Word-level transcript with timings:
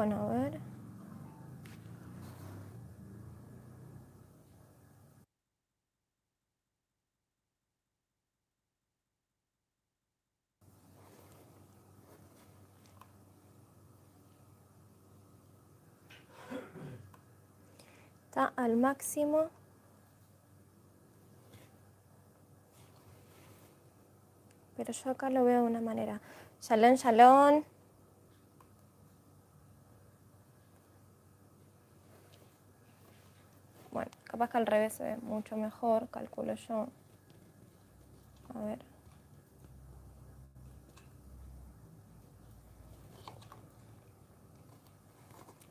Bueno, 0.00 0.16
a 0.16 0.32
ver. 0.32 0.58
Está 18.24 18.54
al 18.56 18.78
máximo. 18.78 19.50
Pero 24.78 24.92
yo 24.94 25.10
acá 25.10 25.28
lo 25.28 25.44
veo 25.44 25.60
de 25.60 25.66
una 25.66 25.82
manera. 25.82 26.22
Shalom, 26.62 26.94
shalom. 26.94 27.64
Bueno, 33.92 34.10
capaz 34.40 34.52
que 34.52 34.58
al 34.58 34.66
revés 34.66 34.94
se 34.94 35.04
ve 35.04 35.16
mucho 35.18 35.54
mejor, 35.58 36.08
calculo 36.08 36.54
yo. 36.54 36.88
A 38.54 38.60
ver. 38.64 38.78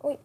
Uy. 0.04 0.20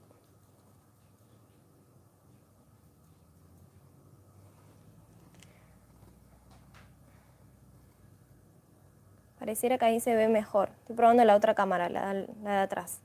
Pareciera 9.39 9.79
que 9.79 9.86
ahí 9.86 10.01
se 10.01 10.14
ve 10.14 10.29
mejor. 10.29 10.69
Estoy 10.81 10.97
probando 10.97 11.25
la 11.25 11.34
otra 11.34 11.55
cámara, 11.55 11.89
la, 11.89 12.12
la 12.12 12.51
de 12.51 12.58
atrás. 12.58 13.01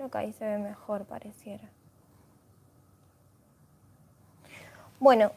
Creo 0.00 0.10
que 0.10 0.16
ahí 0.16 0.32
se 0.32 0.46
ve 0.46 0.56
mejor, 0.56 1.04
pareciera. 1.04 1.68
Bueno, 4.98 5.30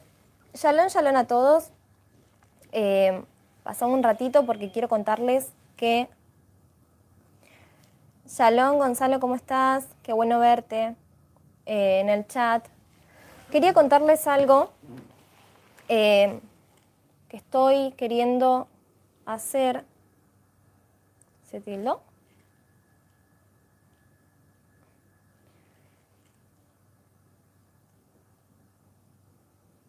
shalom, 0.53 0.87
shalom 0.87 1.17
a 1.17 1.27
todos. 1.27 1.69
Eh, 2.71 3.25
pasamos 3.63 3.93
un 3.93 4.03
ratito 4.03 4.45
porque 4.45 4.71
quiero 4.71 4.87
contarles 4.87 5.51
que... 5.75 6.07
Shalom, 8.25 8.77
Gonzalo, 8.77 9.19
¿cómo 9.19 9.35
estás? 9.35 9.85
Qué 10.01 10.13
bueno 10.13 10.39
verte 10.39 10.95
eh, 11.65 11.99
en 11.99 12.07
el 12.07 12.25
chat. 12.25 12.65
Quería 13.51 13.73
contarles 13.73 14.27
algo 14.27 14.71
eh, 15.89 16.39
que 17.27 17.35
estoy 17.35 17.91
queriendo 17.97 18.69
hacer. 19.25 19.83
¿Se 21.51 21.59
tildó? 21.59 22.01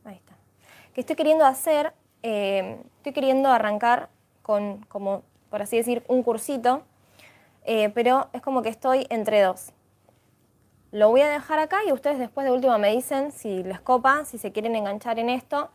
Ahí 0.05 0.17
está. 0.17 0.35
Que 0.95 1.01
estoy 1.01 1.17
queriendo 1.17 1.45
hacer, 1.45 1.93
eh, 2.23 2.79
estoy 2.99 3.13
queriendo 3.13 3.49
arrancar 3.51 4.09
con, 4.43 4.79
como 4.89 5.23
por 5.51 5.61
así 5.61 5.77
decir, 5.77 6.05
un 6.07 6.23
cursito, 6.23 6.83
eh, 7.65 7.91
pero 7.91 8.29
es 8.33 8.41
como 8.43 8.63
que 8.63 8.69
estoy 8.69 9.07
entre 9.11 9.43
dos. 9.43 9.73
Lo 10.93 11.09
voy 11.11 11.23
a 11.23 11.29
dejar 11.29 11.59
acá 11.59 11.79
y 11.85 11.91
ustedes 11.91 12.21
después 12.21 12.47
de 12.47 12.53
última 12.53 12.79
me 12.79 12.93
dicen 12.93 13.33
si 13.33 13.65
les 13.65 13.81
copa, 13.81 14.25
si 14.25 14.39
se 14.39 14.53
quieren 14.53 14.77
enganchar 14.77 15.19
en 15.19 15.31
esto. 15.31 15.69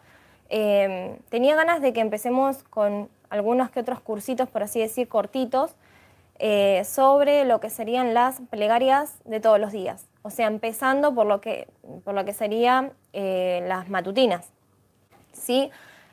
Eh, 0.50 1.20
tenía 1.28 1.56
ganas 1.56 1.82
de 1.82 1.92
que 1.92 2.00
empecemos 2.00 2.64
con 2.64 3.10
algunos 3.30 3.70
que 3.72 3.82
otros 3.82 4.00
cursitos, 4.00 4.48
por 4.48 4.64
así 4.64 4.80
decir, 4.80 5.10
cortitos, 5.10 5.76
sobre 6.86 7.44
lo 7.44 7.60
que 7.60 7.70
serían 7.70 8.14
las 8.14 8.40
plegarias 8.50 9.20
de 9.26 9.42
todos 9.42 9.60
los 9.60 9.74
días. 9.74 10.08
O 10.22 10.30
sea, 10.30 10.48
empezando 10.48 11.14
por 11.14 11.26
lo 11.26 11.42
que, 11.42 11.68
por 12.06 12.14
lo 12.14 12.24
que 12.24 12.32
serían 12.32 12.94
las 13.12 13.90
matutinas. 13.90 14.50
¿Sí? 15.40 15.72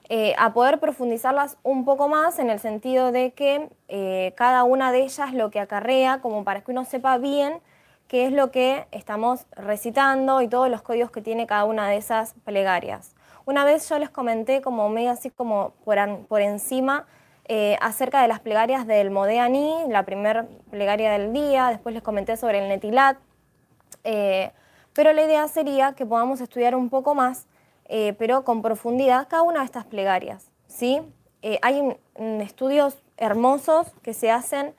Eh, 0.08 0.36
a 0.38 0.52
poder 0.52 0.78
profundizarlas 0.78 1.56
un 1.64 1.84
poco 1.84 2.06
más 2.06 2.38
en 2.38 2.48
el 2.48 2.60
sentido 2.60 3.10
de 3.10 3.32
que 3.32 3.68
eh, 3.88 4.34
cada 4.36 4.62
una 4.62 4.92
de 4.92 5.02
ellas 5.02 5.34
lo 5.34 5.50
que 5.50 5.58
acarrea, 5.58 6.20
como 6.20 6.44
para 6.44 6.60
que 6.60 6.70
uno 6.70 6.84
sepa 6.84 7.18
bien 7.18 7.60
qué 8.06 8.26
es 8.26 8.32
lo 8.32 8.52
que 8.52 8.86
estamos 8.92 9.46
recitando 9.56 10.42
y 10.42 10.48
todos 10.48 10.70
los 10.70 10.82
códigos 10.82 11.10
que 11.10 11.22
tiene 11.22 11.48
cada 11.48 11.64
una 11.64 11.88
de 11.88 11.96
esas 11.96 12.34
plegarias. 12.44 13.16
Una 13.46 13.64
vez 13.64 13.88
yo 13.88 13.98
les 13.98 14.08
comenté 14.08 14.60
como 14.62 14.88
medio 14.88 15.10
así 15.10 15.30
como 15.30 15.72
por, 15.84 15.98
por 16.28 16.40
encima 16.40 17.06
eh, 17.46 17.76
acerca 17.80 18.22
de 18.22 18.28
las 18.28 18.38
plegarias 18.38 18.86
del 18.86 19.10
Modeani, 19.10 19.88
la 19.88 20.04
primera 20.04 20.46
plegaria 20.70 21.10
del 21.10 21.32
día, 21.32 21.70
después 21.70 21.92
les 21.96 22.02
comenté 22.04 22.36
sobre 22.36 22.60
el 22.60 22.68
Netilat, 22.68 23.18
pero 24.04 25.12
la 25.12 25.24
idea 25.24 25.48
sería 25.48 25.94
que 25.94 26.06
podamos 26.06 26.40
estudiar 26.40 26.76
un 26.76 26.90
poco 26.90 27.16
más 27.16 27.48
eh, 27.88 28.14
pero 28.18 28.44
con 28.44 28.62
profundidad 28.62 29.28
cada 29.28 29.42
una 29.42 29.60
de 29.60 29.66
estas 29.66 29.84
plegarias. 29.84 30.50
¿sí? 30.66 31.00
Eh, 31.42 31.58
hay 31.62 31.96
estudios 32.40 32.98
hermosos 33.16 33.92
que 34.02 34.12
se 34.12 34.30
hacen 34.30 34.74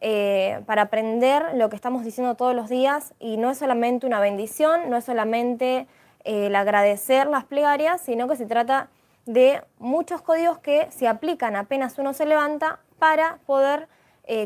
eh, 0.00 0.62
para 0.66 0.82
aprender 0.82 1.54
lo 1.54 1.68
que 1.68 1.76
estamos 1.76 2.04
diciendo 2.04 2.36
todos 2.36 2.54
los 2.54 2.68
días 2.68 3.14
y 3.18 3.36
no 3.36 3.50
es 3.50 3.58
solamente 3.58 4.06
una 4.06 4.20
bendición, 4.20 4.90
no 4.90 4.96
es 4.96 5.04
solamente 5.04 5.86
el 6.24 6.54
agradecer 6.54 7.26
las 7.26 7.44
plegarias, 7.44 8.00
sino 8.00 8.28
que 8.28 8.36
se 8.36 8.46
trata 8.46 8.88
de 9.26 9.62
muchos 9.78 10.22
códigos 10.22 10.58
que 10.58 10.88
se 10.90 11.08
aplican 11.08 11.56
apenas 11.56 11.98
uno 11.98 12.12
se 12.12 12.26
levanta 12.26 12.80
para 12.98 13.38
poder 13.46 13.88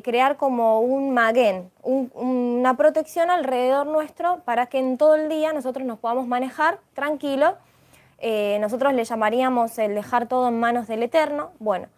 crear 0.02 0.38
como 0.38 0.80
un 0.80 1.12
maguen, 1.12 1.70
una 1.82 2.76
protección 2.78 3.30
alrededor 3.30 3.86
nuestro 3.86 4.40
para 4.40 4.66
que 4.66 4.78
en 4.78 4.96
todo 4.96 5.14
el 5.14 5.28
día 5.28 5.52
nosotros 5.52 5.86
nos 5.86 5.98
podamos 5.98 6.26
manejar 6.26 6.80
tranquilos 6.94 7.54
eh, 8.18 8.58
nosotros 8.60 8.94
le 8.94 9.04
llamaríamos 9.04 9.78
el 9.78 9.94
dejar 9.94 10.26
todo 10.26 10.48
en 10.48 10.58
manos 10.58 10.86
del 10.88 11.02
Eterno. 11.02 11.52
Bueno, 11.58 11.88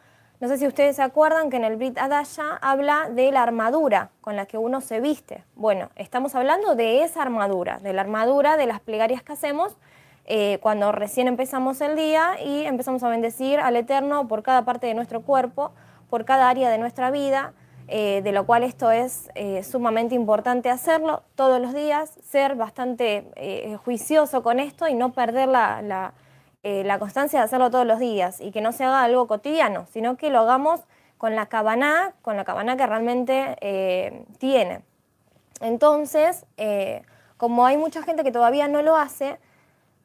no 0.41 0.49
sé 0.49 0.59
si 0.59 0.67
ustedes 0.67 0.97
se 0.97 1.03
acuerdan 1.03 1.51
que 1.51 1.57
en 1.57 1.65
el 1.65 1.77
Brit 1.77 1.99
Adaya 1.99 2.59
habla 2.61 3.09
de 3.11 3.33
la 3.33 3.43
armadura 3.43 4.11
con 4.21 4.37
la 4.37 4.47
que 4.47 4.57
uno 4.57 4.81
se 4.81 5.01
viste. 5.01 5.45
Bueno, 5.57 5.91
estamos 5.97 6.35
hablando 6.35 6.75
de 6.75 7.03
esa 7.03 7.23
armadura, 7.23 7.79
de 7.79 7.93
la 7.93 8.03
armadura 8.03 8.57
de 8.57 8.67
las 8.67 8.81
plegarias 8.81 9.23
que 9.23 9.33
hacemos 9.33 9.77
eh, 10.31 10.59
cuando 10.61 10.93
recién 10.93 11.27
empezamos 11.27 11.81
el 11.81 11.97
día 11.97 12.37
y 12.45 12.67
empezamos 12.67 13.03
a 13.03 13.09
bendecir 13.09 13.61
al 13.61 13.77
Eterno 13.77 14.29
por 14.29 14.43
cada 14.43 14.65
parte 14.65 14.87
de 14.87 14.95
nuestro 14.95 15.23
cuerpo, 15.23 15.73
por 16.11 16.25
cada 16.25 16.51
área 16.51 16.69
de 16.69 16.77
nuestra 16.77 17.11
vida. 17.11 17.55
Eh, 17.91 18.21
de 18.23 18.33
lo 18.33 18.45
cual 18.45 18.65
esto 18.65 18.91
es 18.91 19.31
sumamente 19.63 20.15
importante 20.15 20.69
hacerlo 20.69 21.23
todos 21.37 21.59
los 21.59 21.73
días, 21.73 22.19
ser 22.23 22.55
bastante 22.55 23.25
juicioso 23.83 24.43
con 24.43 24.61
esto 24.61 24.89
y 24.89 24.95
no 24.95 25.13
perder 25.13 25.49
la, 25.49 26.13
eh, 26.65 26.83
la 26.85 26.99
constancia 26.99 27.39
de 27.39 27.45
hacerlo 27.45 27.71
todos 27.71 27.87
los 27.87 28.01
días 28.01 28.41
y 28.41 28.51
que 28.51 28.61
no 28.61 28.73
se 28.73 28.83
haga 28.83 29.05
algo 29.05 29.29
cotidiano, 29.29 29.87
sino 29.93 30.17
que 30.17 30.29
lo 30.29 30.41
hagamos 30.41 30.81
con 31.17 31.37
la 31.37 31.47
cabana, 31.47 32.15
con 32.21 32.37
la 32.37 32.45
cabana 32.45 32.77
que 32.77 32.85
realmente 32.85 33.57
eh, 33.61 34.25
tiene. 34.39 34.83
Entonces, 35.61 36.47
eh, 36.57 37.03
como 37.37 37.65
hay 37.65 37.77
mucha 37.77 38.03
gente 38.03 38.25
que 38.25 38.33
todavía 38.33 38.67
no 38.67 38.83
lo 38.83 38.97
hace, 38.97 39.39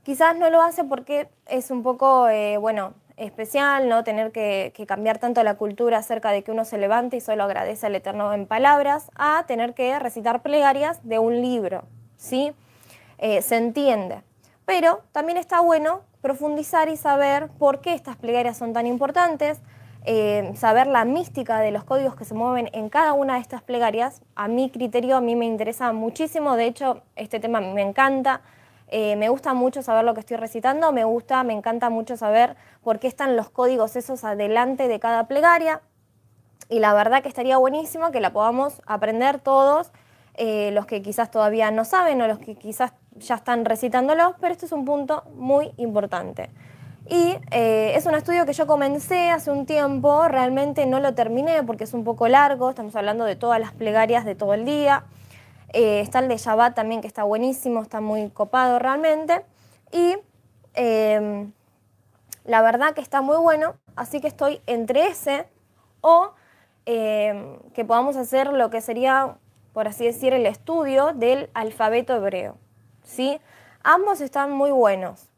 quizás 0.03 0.37
no 0.37 0.51
lo 0.51 0.61
hace 0.61 0.83
porque 0.83 1.27
es 1.47 1.71
un 1.71 1.81
poco, 1.81 2.27
bueno, 2.59 2.93
especial, 3.23 3.89
¿no? 3.89 4.03
Tener 4.03 4.31
que, 4.31 4.73
cambiar 4.87 5.17
tanto 5.17 5.43
la 5.43 5.55
cultura 5.55 5.99
acerca 5.99 6.31
de 6.31 6.43
que 6.43 6.51
uno 6.51 6.65
se 6.65 6.77
levante 6.77 7.17
y 7.17 7.21
solo 7.21 7.43
agradece 7.43 7.87
al 7.87 7.95
Eterno 7.95 8.33
en 8.33 8.45
palabras, 8.45 9.09
a 9.15 9.45
tener 9.47 9.73
que 9.73 9.97
recitar 9.99 10.41
plegarias 10.41 10.99
de 11.03 11.19
un 11.19 11.41
libro, 11.41 11.83
¿sí? 12.17 12.53
se 13.19 13.55
entiende. 13.55 14.21
Pero 14.65 15.01
también 15.13 15.37
está 15.37 15.61
bueno 15.61 16.01
profundizar 16.23 16.87
y 16.87 16.95
saber 16.95 17.49
por 17.59 17.81
qué 17.81 17.93
estas 17.93 18.15
plegarias 18.15 18.57
son 18.57 18.71
tan 18.71 18.87
importantes, 18.87 19.61
eh, 20.05 20.53
saber 20.55 20.87
la 20.87 21.03
mística 21.03 21.59
de 21.59 21.71
los 21.71 21.83
códigos 21.83 22.15
que 22.15 22.25
se 22.25 22.33
mueven 22.33 22.69
en 22.73 22.89
cada 22.89 23.13
una 23.13 23.35
de 23.35 23.41
estas 23.41 23.61
plegarias. 23.61 24.21
A 24.35 24.47
mi 24.47 24.69
criterio, 24.69 25.17
a 25.17 25.21
mí 25.21 25.35
me 25.35 25.45
interesa 25.45 25.91
muchísimo, 25.91 26.55
de 26.55 26.65
hecho, 26.65 27.01
este 27.15 27.39
tema 27.39 27.59
me 27.59 27.81
encanta. 27.81 28.41
Eh, 28.87 29.15
me 29.15 29.29
gusta 29.29 29.53
mucho 29.53 29.81
saber 29.81 30.03
lo 30.03 30.13
que 30.13 30.19
estoy 30.19 30.37
recitando, 30.37 30.91
me 30.91 31.03
gusta, 31.03 31.43
me 31.43 31.53
encanta 31.53 31.89
mucho 31.89 32.17
saber 32.17 32.55
por 32.83 32.99
qué 32.99 33.07
están 33.07 33.35
los 33.35 33.49
códigos 33.49 33.95
esos 33.95 34.23
adelante 34.23 34.87
de 34.87 34.99
cada 34.99 35.27
plegaria. 35.27 35.81
Y 36.69 36.79
la 36.79 36.93
verdad 36.93 37.21
que 37.21 37.29
estaría 37.29 37.57
buenísimo 37.57 38.11
que 38.11 38.19
la 38.19 38.33
podamos 38.33 38.81
aprender 38.85 39.39
todos, 39.39 39.91
eh, 40.35 40.71
los 40.71 40.85
que 40.85 41.01
quizás 41.01 41.29
todavía 41.29 41.71
no 41.71 41.85
saben 41.85 42.21
o 42.21 42.27
los 42.27 42.39
que 42.39 42.55
quizás 42.55 42.93
ya 43.15 43.35
están 43.35 43.65
recitándolo, 43.65 44.35
pero 44.39 44.53
este 44.53 44.65
es 44.65 44.71
un 44.71 44.85
punto 44.85 45.23
muy 45.35 45.71
importante. 45.77 46.49
Y 47.09 47.35
eh, 47.51 47.93
es 47.95 48.05
un 48.05 48.15
estudio 48.15 48.45
que 48.45 48.53
yo 48.53 48.65
comencé 48.65 49.29
hace 49.29 49.51
un 49.51 49.65
tiempo, 49.65 50.27
realmente 50.27 50.85
no 50.85 50.99
lo 50.99 51.13
terminé 51.13 51.61
porque 51.63 51.83
es 51.83 51.93
un 51.93 52.03
poco 52.03 52.27
largo, 52.27 52.69
estamos 52.69 52.95
hablando 52.95 53.25
de 53.25 53.35
todas 53.35 53.59
las 53.59 53.73
plegarias 53.73 54.23
de 54.23 54.35
todo 54.35 54.53
el 54.53 54.65
día. 54.65 55.03
Eh, 55.73 56.01
está 56.01 56.19
el 56.19 56.27
de 56.27 56.37
Shabbat 56.37 56.75
también 56.75 57.01
que 57.01 57.07
está 57.07 57.23
buenísimo, 57.23 57.81
está 57.81 57.99
muy 57.99 58.29
copado 58.29 58.79
realmente. 58.79 59.43
Y 59.91 60.15
em, 60.75 61.51
la 62.45 62.61
verdad 62.61 62.93
que 62.93 63.01
está 63.01 63.21
muy 63.21 63.37
bueno, 63.37 63.75
así 63.95 64.21
que 64.21 64.27
estoy 64.27 64.61
entre 64.67 65.07
ese 65.07 65.47
o 66.01 66.31
eh, 66.85 67.59
que 67.73 67.85
podamos 67.85 68.15
hacer 68.17 68.53
lo 68.53 68.69
que 68.69 68.81
sería, 68.81 69.37
por 69.73 69.87
así 69.87 70.05
decir, 70.05 70.33
el 70.33 70.45
estudio 70.45 71.13
del 71.13 71.49
alfabeto 71.53 72.15
hebreo. 72.15 72.57
¿sí? 73.03 73.39
Ambos 73.83 74.21
están 74.21 74.51
muy 74.51 74.71
buenos. 74.71 75.29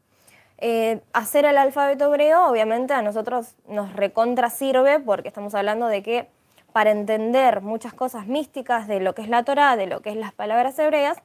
Eh, 0.58 1.00
hacer 1.12 1.44
el 1.44 1.58
alfabeto 1.58 2.06
hebreo, 2.06 2.46
obviamente, 2.48 2.94
a 2.94 3.02
nosotros 3.02 3.54
nos 3.68 3.92
recontra 3.92 4.50
sirve 4.50 5.00
porque 5.00 5.28
estamos 5.28 5.54
hablando 5.54 5.86
de 5.86 6.02
que 6.02 6.28
para 6.76 6.90
entender 6.90 7.62
muchas 7.62 7.94
cosas 7.94 8.26
místicas 8.26 8.86
de 8.86 9.00
lo 9.00 9.14
que 9.14 9.22
es 9.22 9.30
la 9.30 9.44
Torah, 9.44 9.76
de 9.76 9.86
lo 9.86 10.02
que 10.02 10.10
es 10.10 10.16
las 10.16 10.34
palabras 10.34 10.78
hebreas, 10.78 11.16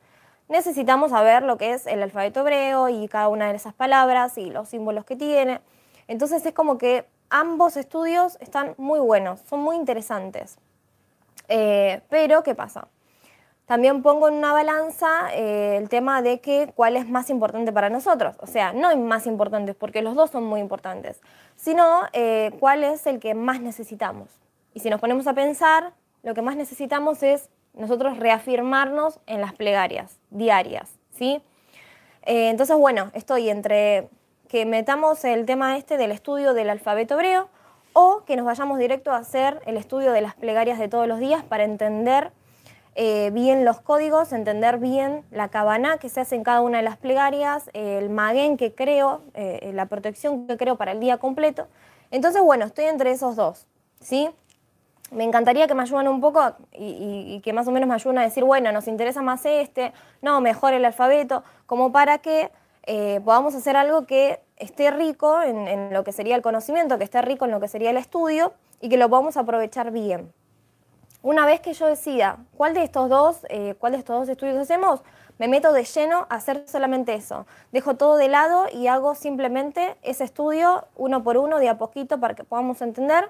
necesitamos 0.48 1.12
saber 1.12 1.44
lo 1.44 1.57
que 1.57 1.74
es 1.74 1.88
el 1.88 2.01
alfabeto 2.01 2.39
hebreo 2.39 2.88
y 2.88 3.09
cada 3.09 3.27
una 3.27 3.50
de 3.50 3.57
esas 3.57 3.74
palabras 3.74 4.38
y 4.38 4.50
los 4.50 4.69
símbolos 4.69 5.03
que 5.03 5.18
tiene. 5.18 5.59
Entonces 6.07 6.45
es 6.45 6.53
como 6.53 6.77
que 6.77 7.06
ambos 7.30 7.75
estudios 7.75 8.38
están 8.39 8.75
muy 8.77 9.01
buenos, 9.01 9.42
son 9.42 9.59
muy 9.59 9.75
interesantes. 9.75 10.57
Eh, 11.50 12.00
pero, 12.07 12.44
¿qué 12.44 12.56
pasa? 12.56 12.88
También 13.65 14.01
pongo 14.04 14.30
en 14.30 14.36
una 14.36 14.54
balanza 14.54 15.33
eh, 15.33 15.75
el 15.75 15.89
tema 15.89 16.21
de 16.21 16.39
que 16.39 16.71
cuál 16.74 16.95
es 16.95 17.09
más 17.09 17.30
importante 17.30 17.74
para 17.74 17.89
nosotros. 17.89 18.38
O 18.39 18.47
sea, 18.47 18.71
no 18.71 18.88
hay 18.88 18.97
más 18.97 19.27
importantes 19.27 19.75
porque 19.75 20.01
los 20.01 20.15
dos 20.15 20.30
son 20.30 20.45
muy 20.45 20.62
importantes, 20.62 21.19
sino 21.57 22.04
eh, 22.13 22.51
cuál 22.62 22.86
es 22.86 23.06
el 23.06 23.19
que 23.19 23.33
más 23.33 23.59
necesitamos. 23.59 24.30
Y 24.73 24.79
si 24.79 24.89
nos 24.89 25.01
ponemos 25.01 25.27
a 25.27 25.33
pensar, 25.33 25.94
lo 26.23 26.33
que 26.33 26.41
más 26.41 26.56
necesitamos 26.56 27.23
es 27.23 27.50
nosotros 27.73 28.18
reafirmarnos 28.18 29.19
en 29.27 29.41
las 29.41 29.53
plegarias 29.53 30.18
diarias, 30.29 30.89
¿sí? 31.12 31.41
Eh, 32.23 32.50
entonces, 32.50 32.77
bueno, 32.77 33.12
estoy 33.13 33.50
entre 33.50 34.09
que 34.47 34.65
metamos 34.65 35.23
el 35.23 35.45
tema 35.45 35.77
este 35.77 35.97
del 35.97 36.12
estudio 36.12 36.53
del 36.53 36.69
alfabeto 36.69 37.15
hebreo 37.15 37.50
o 37.94 38.23
que 38.25 38.35
nos 38.35 38.45
vayamos 38.45 38.79
directo 38.79 39.12
a 39.12 39.18
hacer 39.18 39.62
el 39.65 39.77
estudio 39.77 40.12
de 40.12 40.21
las 40.21 40.35
plegarias 40.35 40.77
de 40.77 40.88
todos 40.88 41.07
los 41.07 41.19
días 41.19 41.44
para 41.44 41.63
entender 41.63 42.31
eh, 42.95 43.31
bien 43.33 43.63
los 43.63 43.79
códigos, 43.79 44.33
entender 44.33 44.77
bien 44.77 45.23
la 45.31 45.47
cabana 45.47 45.97
que 45.97 46.09
se 46.09 46.19
hace 46.19 46.35
en 46.35 46.44
cada 46.44 46.62
una 46.62 46.77
de 46.79 46.83
las 46.83 46.97
plegarias, 46.97 47.69
el 47.73 48.09
maguen 48.09 48.57
que 48.57 48.75
creo, 48.75 49.21
eh, 49.33 49.71
la 49.73 49.85
protección 49.85 50.47
que 50.47 50.57
creo 50.57 50.75
para 50.75 50.91
el 50.91 51.00
día 51.00 51.18
completo. 51.18 51.68
Entonces, 52.12 52.41
bueno, 52.41 52.65
estoy 52.65 52.85
entre 52.85 53.12
esos 53.12 53.38
dos, 53.38 53.65
¿sí? 54.01 54.29
Me 55.11 55.23
encantaría 55.23 55.67
que 55.67 55.75
me 55.75 55.83
ayuden 55.83 56.07
un 56.07 56.21
poco 56.21 56.53
y, 56.71 57.41
que 57.43 57.53
más 57.53 57.67
o 57.67 57.71
menos 57.71 57.87
me 57.87 57.95
ayuden 57.95 58.17
a 58.19 58.23
decir, 58.23 58.43
bueno, 58.43 58.71
nos 58.71 58.87
interesa 58.87 59.21
más 59.21 59.45
este, 59.45 59.93
no, 60.21 60.41
mejor 60.41 60.73
el 60.73 60.85
alfabeto, 60.85 61.43
como 61.65 61.91
para 61.91 62.19
que 62.19 62.49
eh, 62.83 63.21
podamos 63.23 63.53
hacer 63.53 63.75
algo 63.75 64.05
que 64.05 64.39
esté 64.57 64.89
rico 64.89 65.41
en, 65.41 65.67
en 65.67 65.93
lo 65.93 66.03
que 66.03 66.13
sería 66.13 66.35
el 66.35 66.41
conocimiento, 66.41 66.97
que 66.97 67.03
esté 67.03 67.21
rico 67.21 67.45
en 67.45 67.51
lo 67.51 67.59
que 67.59 67.67
sería 67.67 67.89
el 67.89 67.97
estudio 67.97 68.53
y 68.79 68.89
que 68.89 68.97
lo 68.97 69.09
podamos 69.09 69.37
aprovechar 69.37 69.91
bien. 69.91 70.31
Una 71.23 71.45
vez 71.45 71.59
que 71.59 71.73
yo 71.73 71.85
decida 71.85 72.37
cuál 72.57 72.73
de 72.73 72.83
estos 72.83 73.07
dos, 73.07 73.45
eh, 73.49 73.75
cuál 73.77 73.91
de 73.91 73.99
estos 73.99 74.17
dos 74.17 74.27
estudios 74.27 74.57
hacemos, 74.57 75.01
me 75.37 75.47
meto 75.47 75.71
de 75.71 75.83
lleno 75.83 76.25
a 76.29 76.35
hacer 76.35 76.65
solamente 76.67 77.13
eso. 77.13 77.45
Dejo 77.71 77.95
todo 77.95 78.17
de 78.17 78.27
lado 78.27 78.65
y 78.73 78.87
hago 78.87 79.13
simplemente 79.13 79.95
ese 80.01 80.23
estudio 80.23 80.87
uno 80.95 81.23
por 81.23 81.37
uno, 81.37 81.59
de 81.59 81.69
a 81.69 81.77
poquito, 81.77 82.19
para 82.19 82.33
que 82.33 82.43
podamos 82.43 82.81
entender 82.81 83.29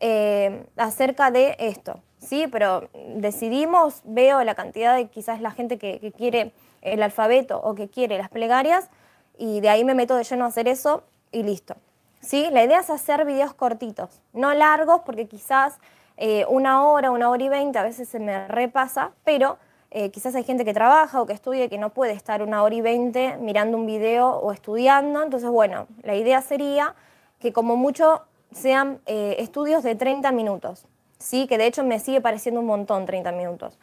eh, 0.00 0.64
acerca 0.76 1.30
de 1.30 1.56
esto. 1.58 2.00
¿sí? 2.18 2.46
Pero 2.50 2.88
decidimos, 3.16 4.02
veo 4.04 4.42
la 4.44 4.54
cantidad 4.54 4.94
de 4.94 5.08
quizás 5.08 5.40
la 5.40 5.50
gente 5.50 5.78
que, 5.78 6.12
quiere 6.16 6.52
el 6.82 7.02
alfabeto 7.02 7.60
o 7.60 7.74
que 7.74 7.88
quiere 7.88 8.18
las 8.18 8.28
plegarias 8.28 8.88
y 9.36 9.60
de 9.60 9.68
ahí 9.68 9.84
me 9.84 9.94
meto 9.94 10.16
de 10.16 10.24
lleno 10.24 10.44
a 10.44 10.48
hacer 10.48 10.68
eso 10.68 11.04
y 11.32 11.42
listo. 11.42 11.76
¿sí? 12.20 12.48
La 12.50 12.64
idea 12.64 12.80
es 12.80 12.90
hacer 12.90 13.24
videos 13.24 13.54
cortitos, 13.54 14.20
no 14.32 14.52
largos 14.54 15.00
porque 15.04 15.26
quizás 15.26 15.78
eh, 16.16 16.44
una 16.48 16.86
hora, 16.86 17.10
una 17.10 17.30
hora 17.30 17.42
y 17.42 17.48
veinte, 17.48 17.78
a 17.78 17.82
veces 17.82 18.08
se 18.08 18.18
me 18.18 18.48
repasa, 18.48 19.12
pero 19.24 19.58
eh, 19.90 20.10
quizás 20.10 20.34
hay 20.34 20.44
gente 20.44 20.64
que 20.64 20.74
trabaja 20.74 21.22
o 21.22 21.26
que 21.26 21.32
estudia 21.32 21.68
que 21.68 21.78
no 21.78 21.90
puede 21.90 22.12
estar 22.12 22.42
una 22.42 22.62
hora 22.62 22.74
y 22.74 22.80
veinte 22.80 23.36
mirando 23.38 23.78
un 23.78 23.86
video 23.86 24.30
o 24.30 24.52
estudiando. 24.52 25.22
Entonces, 25.22 25.48
bueno, 25.48 25.86
la 26.02 26.14
idea 26.14 26.42
sería 26.42 26.94
que 27.38 27.52
como 27.52 27.76
mucho 27.76 28.22
sean 28.52 29.00
eh, 29.06 29.36
estudios 29.38 29.82
de 29.82 29.94
30 29.94 30.32
minutos, 30.32 30.86
¿sí? 31.18 31.46
que 31.46 31.58
de 31.58 31.66
hecho 31.66 31.84
me 31.84 31.98
sigue 32.00 32.20
pareciendo 32.20 32.60
un 32.60 32.66
montón 32.66 33.06
30 33.06 33.32
minutos. 33.32 33.78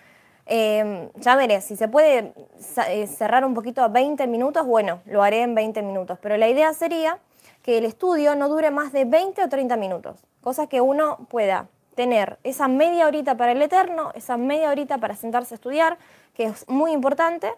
Em, 0.48 1.10
ya 1.16 1.36
veré, 1.36 1.62
si 1.62 1.76
se 1.76 1.88
puede 1.88 2.34
cerrar 3.08 3.46
un 3.46 3.56
poquito 3.56 3.82
a 3.82 3.88
20 3.88 4.28
minutos, 4.28 4.66
bueno, 4.66 5.02
lo 5.06 5.24
haré 5.24 5.42
en 5.42 5.56
20 5.56 5.82
minutos, 5.82 6.20
pero 6.22 6.38
la 6.38 6.48
idea 6.48 6.72
sería 6.74 7.18
que 7.64 7.80
el 7.80 7.86
estudio 7.86 8.36
no 8.36 8.48
dure 8.48 8.70
más 8.70 8.92
de 8.92 9.06
20 9.06 9.44
o 9.44 9.50
30 9.50 9.76
minutos, 9.76 10.24
cosas 10.42 10.68
que 10.68 10.82
uno 10.82 11.26
pueda 11.30 11.68
tener 11.96 12.38
esa 12.44 12.68
media 12.68 13.08
horita 13.08 13.36
para 13.38 13.54
el 13.54 13.62
eterno, 13.62 14.12
esa 14.14 14.38
media 14.38 14.70
horita 14.70 15.00
para 15.00 15.16
sentarse 15.16 15.54
a 15.54 15.58
estudiar, 15.58 15.98
que 16.36 16.44
es 16.44 16.68
muy 16.68 16.92
importante, 16.92 17.52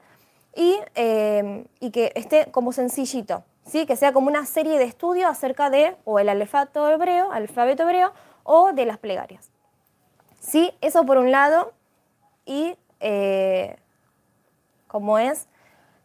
y, 0.56 0.80
eh, 0.95 1.65
que 1.92 2.12
esté 2.15 2.50
como 2.51 2.71
sencillito, 2.71 3.44
¿sí? 3.67 3.85
que 3.85 3.95
sea 3.95 4.13
como 4.13 4.27
una 4.27 4.45
serie 4.45 4.79
de 4.79 4.85
estudios 4.85 5.29
acerca 5.29 5.69
de 5.69 5.95
o 6.05 6.19
el 6.19 6.29
alfabeto 6.29 6.89
hebreo, 6.89 7.31
alfabeto 7.31 7.83
hebreo 7.83 8.13
o 8.43 8.73
de 8.73 8.85
las 8.85 8.97
plegarias. 8.97 9.51
¿Sí? 10.39 10.73
Eso 10.81 11.05
por 11.05 11.17
un 11.17 11.31
lado, 11.31 11.73
y 12.45 12.77
eh, 12.99 13.75
como 14.87 15.19
es, 15.19 15.47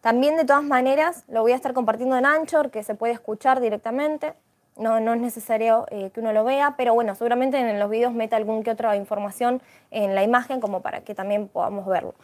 también 0.00 0.36
de 0.36 0.44
todas 0.44 0.64
maneras 0.64 1.24
lo 1.28 1.42
voy 1.42 1.52
a 1.52 1.56
estar 1.56 1.72
compartiendo 1.72 2.16
en 2.16 2.26
Anchor, 2.26 2.70
que 2.70 2.82
se 2.82 2.94
puede 2.94 3.12
escuchar 3.12 3.60
directamente 3.60 4.34
no, 4.76 5.00
no 5.00 5.14
es 5.14 5.20
necesario 5.20 5.86
eh, 5.90 6.10
que 6.10 6.20
uno 6.20 6.32
lo 6.32 6.44
vea, 6.44 6.74
pero 6.76 6.94
bueno, 6.94 7.14
seguramente 7.14 7.58
en 7.58 7.78
los 7.78 7.90
vídeos 7.90 8.12
meta 8.12 8.36
algún 8.36 8.62
que 8.62 8.70
otra 8.70 8.96
información 8.96 9.60
en 9.90 10.14
la 10.14 10.22
imagen 10.22 10.60
como 10.60 10.80
para 10.80 11.02
que 11.02 11.14
también 11.14 11.48
podamos 11.48 11.86
verlo. 11.86 12.14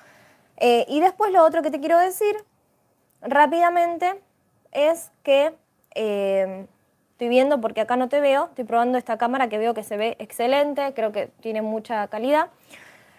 Eh, 0.56 0.87
y 0.88 1.00
después 1.00 1.32
lo 1.32 1.44
otro 1.44 1.62
que 1.62 1.70
te 1.70 1.79
quiero 1.79 1.99
decir 1.99 2.36
rápidamente 3.20 4.20
es 4.72 5.10
que 5.22 5.55
eh, 5.94 6.67
estoy 7.13 7.29
viendo, 7.29 7.60
porque 7.60 7.81
acá 7.81 7.96
no 7.96 8.08
te 8.08 8.20
veo, 8.20 8.46
estoy 8.46 8.65
probando 8.65 8.98
esta 8.98 9.19
cámara 9.19 9.48
que 9.48 9.58
veo 9.58 9.75
que 9.75 9.82
se 9.82 9.96
ve 9.96 10.17
excelente, 10.19 10.93
creo 10.94 11.13
que 11.13 11.29
tiene 11.41 11.63
mucha 11.63 12.06
calidad. 12.08 12.48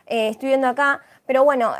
estoy 0.06 0.50
viendo 0.50 0.68
acá, 0.68 1.01
pero 1.25 1.44
bueno, 1.44 1.74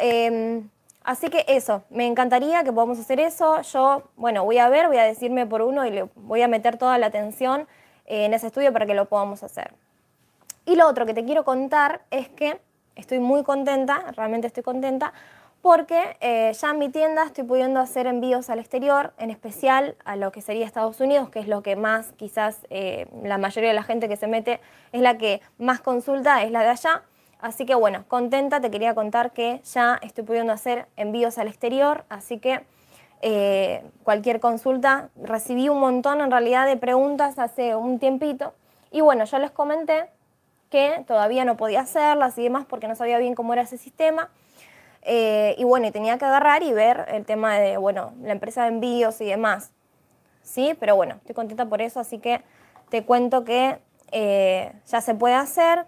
Así 1.10 1.30
que 1.30 1.44
eso, 1.48 1.82
me 1.90 2.06
encantaría 2.06 2.64
que 2.64 2.72
podamos 2.72 3.00
hacer 3.00 3.20
eso. 3.20 3.62
Yo, 3.62 4.04
bueno, 4.16 4.44
voy 4.44 4.60
a 4.60 4.70
ver, 4.70 4.88
voy 4.88 4.98
a 4.98 5.04
decirme 5.04 5.48
por 5.48 5.64
uno 5.64 5.84
y 5.86 5.90
le 5.90 6.04
voy 6.14 6.44
a 6.44 6.48
meter 6.48 6.78
toda 6.78 7.00
la 7.00 7.08
atención 7.08 7.68
en 8.06 8.34
ese 8.34 8.46
estudio 8.46 8.72
para 8.74 8.86
que 8.86 8.94
lo 8.94 9.06
podamos 9.06 9.42
hacer. 9.42 9.74
Y 10.66 10.76
lo 10.76 10.88
otro 10.88 11.08
que 11.08 11.16
te 11.16 11.26
quiero 11.26 11.46
contar 11.46 12.02
es 12.12 12.30
que 12.30 12.60
estoy 12.96 13.18
muy 13.18 13.44
contenta, 13.44 14.12
realmente 14.16 14.46
estoy 14.46 14.62
contenta, 14.62 15.14
porque 15.62 16.18
eh, 16.22 16.54
ya 16.54 16.70
en 16.72 16.80
mi 16.80 16.90
tienda 16.90 17.24
estoy 17.24 17.44
pudiendo 17.44 17.80
hacer 17.80 18.08
envíos 18.08 18.50
al 18.50 18.60
exterior, 18.60 19.14
en 19.18 19.30
especial 19.30 19.96
a 20.06 20.16
lo 20.16 20.32
que 20.32 20.42
sería 20.42 20.66
Estados 20.66 21.00
Unidos, 21.02 21.30
que 21.30 21.40
es 21.40 21.48
lo 21.48 21.62
que 21.62 21.76
más 21.76 22.14
quizás 22.14 22.66
eh, 22.70 23.08
la 23.24 23.38
mayoría 23.38 23.70
de 23.70 23.76
la 23.76 23.84
gente 23.84 24.08
que 24.08 24.16
se 24.16 24.28
mete 24.28 24.62
es 24.94 25.02
la 25.02 25.18
que 25.18 25.42
más 25.58 25.82
consulta, 25.82 26.44
es 26.44 26.52
la 26.52 26.62
de 26.62 26.70
allá. 26.70 27.04
Así 27.42 27.66
que 27.66 27.76
bueno, 27.76 28.06
contenta, 28.08 28.62
te 28.62 28.72
quería 28.72 28.96
contar 28.96 29.32
que 29.32 29.62
ya 29.74 30.00
estoy 30.02 30.24
pudiendo 30.24 30.54
hacer 30.54 30.88
envíos 30.96 31.38
al 31.38 31.48
exterior, 31.48 32.06
así 32.10 32.40
que 32.40 32.62
eh, 33.22 33.84
cualquier 34.04 34.40
consulta, 34.40 35.10
recibí 35.22 35.68
un 35.68 35.80
montón 35.80 36.22
en 36.22 36.32
realidad 36.32 36.66
de 36.66 36.78
preguntas 36.78 37.38
hace 37.38 37.76
un 37.76 38.00
tiempito 38.00 38.54
y 38.92 39.02
bueno, 39.02 39.26
yo 39.26 39.40
les 39.40 39.52
comenté 39.52 40.06
que 40.70 41.04
todavía 41.06 41.44
no 41.44 41.58
podía 41.58 41.82
hacerlas 41.82 42.38
y 42.38 42.44
demás 42.44 42.66
porque 42.68 42.88
no 42.88 42.96
sabía 42.96 43.18
bien 43.18 43.36
cómo 43.36 43.54
era 43.54 43.64
ese 43.64 43.78
sistema. 43.78 44.30
Eh, 45.04 45.56
y 45.58 45.64
bueno, 45.64 45.92
tenía 45.92 46.18
que 46.18 46.26
agarrar 46.26 46.64
y 46.64 46.74
ver 46.74 47.06
el 47.10 47.26
tema 47.26 47.58
de, 47.58 47.78
bueno, 47.78 48.14
la 48.22 48.34
empresa 48.34 48.64
de 48.64 48.70
envíos 48.70 49.22
y 49.22 49.26
demás. 49.26 49.72
Sí, 50.42 50.76
pero 50.80 50.96
bueno, 50.96 51.16
estoy 51.16 51.36
contenta 51.36 51.66
por 51.66 51.82
eso, 51.82 52.00
así 52.00 52.20
que 52.20 52.42
te 52.90 53.06
cuento 53.06 53.44
que 53.44 53.80
eh, 54.12 54.74
ya 54.88 55.02
se 55.02 55.16
puede 55.16 55.36
hacer 55.36 55.86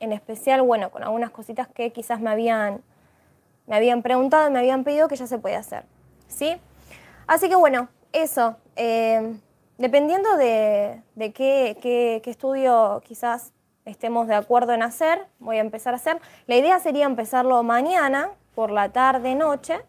en 0.00 0.12
especial, 0.12 0.62
bueno, 0.62 0.90
con 0.90 1.04
algunas 1.04 1.30
cositas 1.30 1.68
que 1.68 1.92
quizás 1.92 2.20
me 2.20 2.30
habían, 2.30 2.82
me 3.66 3.76
habían 3.76 4.02
preguntado 4.02 4.48
y 4.48 4.50
me 4.50 4.58
habían 4.58 4.82
pedido 4.82 5.08
que 5.08 5.16
ya 5.16 5.26
se 5.26 5.38
puede 5.38 5.56
hacer. 5.56 5.84
¿Sí? 6.26 6.56
Así 7.26 7.48
que 7.48 7.54
bueno, 7.54 7.88
eso. 8.12 8.56
Eh, 8.76 9.34
dependiendo 9.78 10.36
de, 10.36 11.02
qué, 11.34 12.22
estudio 12.24 13.00
quizás 13.04 13.52
estemos 13.84 14.28
de 14.28 14.34
acuerdo 14.34 14.72
en 14.72 14.82
hacer, 14.82 15.26
voy 15.38 15.58
a 15.58 15.60
empezar 15.60 15.94
a 15.94 15.96
hacer. 15.96 16.20
La 16.46 16.56
idea 16.56 16.78
sería 16.78 17.06
empezarlo 17.06 17.62
mañana, 17.62 18.30
por 18.54 18.70
la 18.70 18.90
tarde, 18.90 19.34
noche, 19.34 19.80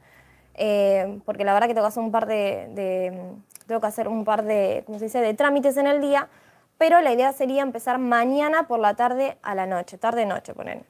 eh, 0.55 1.19
porque 1.25 1.43
la 1.43 1.53
verdad 1.53 1.67
que 1.67 1.73
tengo 1.73 1.85
que 1.85 1.89
hacer 1.89 2.03
un 2.03 2.11
par 2.11 2.25
de, 2.25 3.35
tengo 3.67 3.81
que 3.81 3.87
hacer 3.87 4.07
un 4.07 4.23
par 4.23 4.43
de, 4.43 4.83
¿cómo 4.85 4.99
se 4.99 5.05
dice?, 5.05 5.19
de 5.19 5.33
trámites 5.33 5.77
en 5.77 5.87
el 5.87 6.01
día 6.01 6.29
pero 6.77 6.99
la 7.01 7.13
idea 7.13 7.31
sería 7.31 7.61
empezar 7.61 7.97
mañana 7.97 8.67
por 8.67 8.79
la 8.79 8.95
tarde 8.95 9.37
a 9.41 9.55
la 9.55 9.65
noche, 9.65 9.97
tarde-noche 9.97 10.53
poner. 10.53 10.83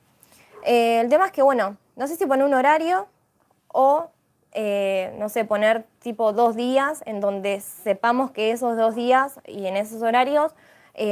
Eh, 0.66 1.02
el 1.02 1.10
tema 1.10 1.26
es 1.26 1.32
que, 1.32 1.44
bueno, 1.44 1.78
no 1.96 2.08
sé 2.08 2.16
si 2.16 2.26
poner 2.26 2.46
un 2.46 2.54
horario 2.54 3.08
o, 3.68 4.08
eh, 4.54 5.14
no 5.20 5.30
sé, 5.30 5.46
poner 5.46 5.86
tipo 6.00 6.34
dos 6.34 6.56
días 6.56 7.04
en 7.06 7.20
donde 7.20 7.60
sepamos 7.60 8.32
que 8.32 8.52
esos 8.52 8.76
dos 8.76 8.96
días 8.96 9.40
y 9.46 9.68
en 9.68 9.76
esos 9.76 10.02
horarios 10.02 10.56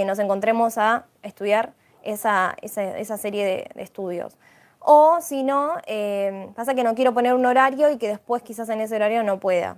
nos 0.06 0.18
encontremos 0.20 0.78
a 0.78 1.06
estudiar 1.22 1.74
esa, 2.04 2.56
serie 3.18 3.46
de, 3.46 3.82
estudios. 3.82 4.38
O 4.80 5.20
si 5.22 5.44
no, 5.44 5.76
eh, 5.86 6.50
pasa 6.56 6.74
que 6.74 6.84
no 6.84 6.96
quiero 6.96 7.14
poner 7.14 7.34
un 7.34 7.46
horario 7.46 7.90
y 7.92 7.98
que 7.98 8.08
después 8.08 8.42
quizás 8.42 8.70
en 8.70 8.82
ese 8.82 8.96
horario 8.96 9.24
no 9.24 9.40
pueda. 9.40 9.78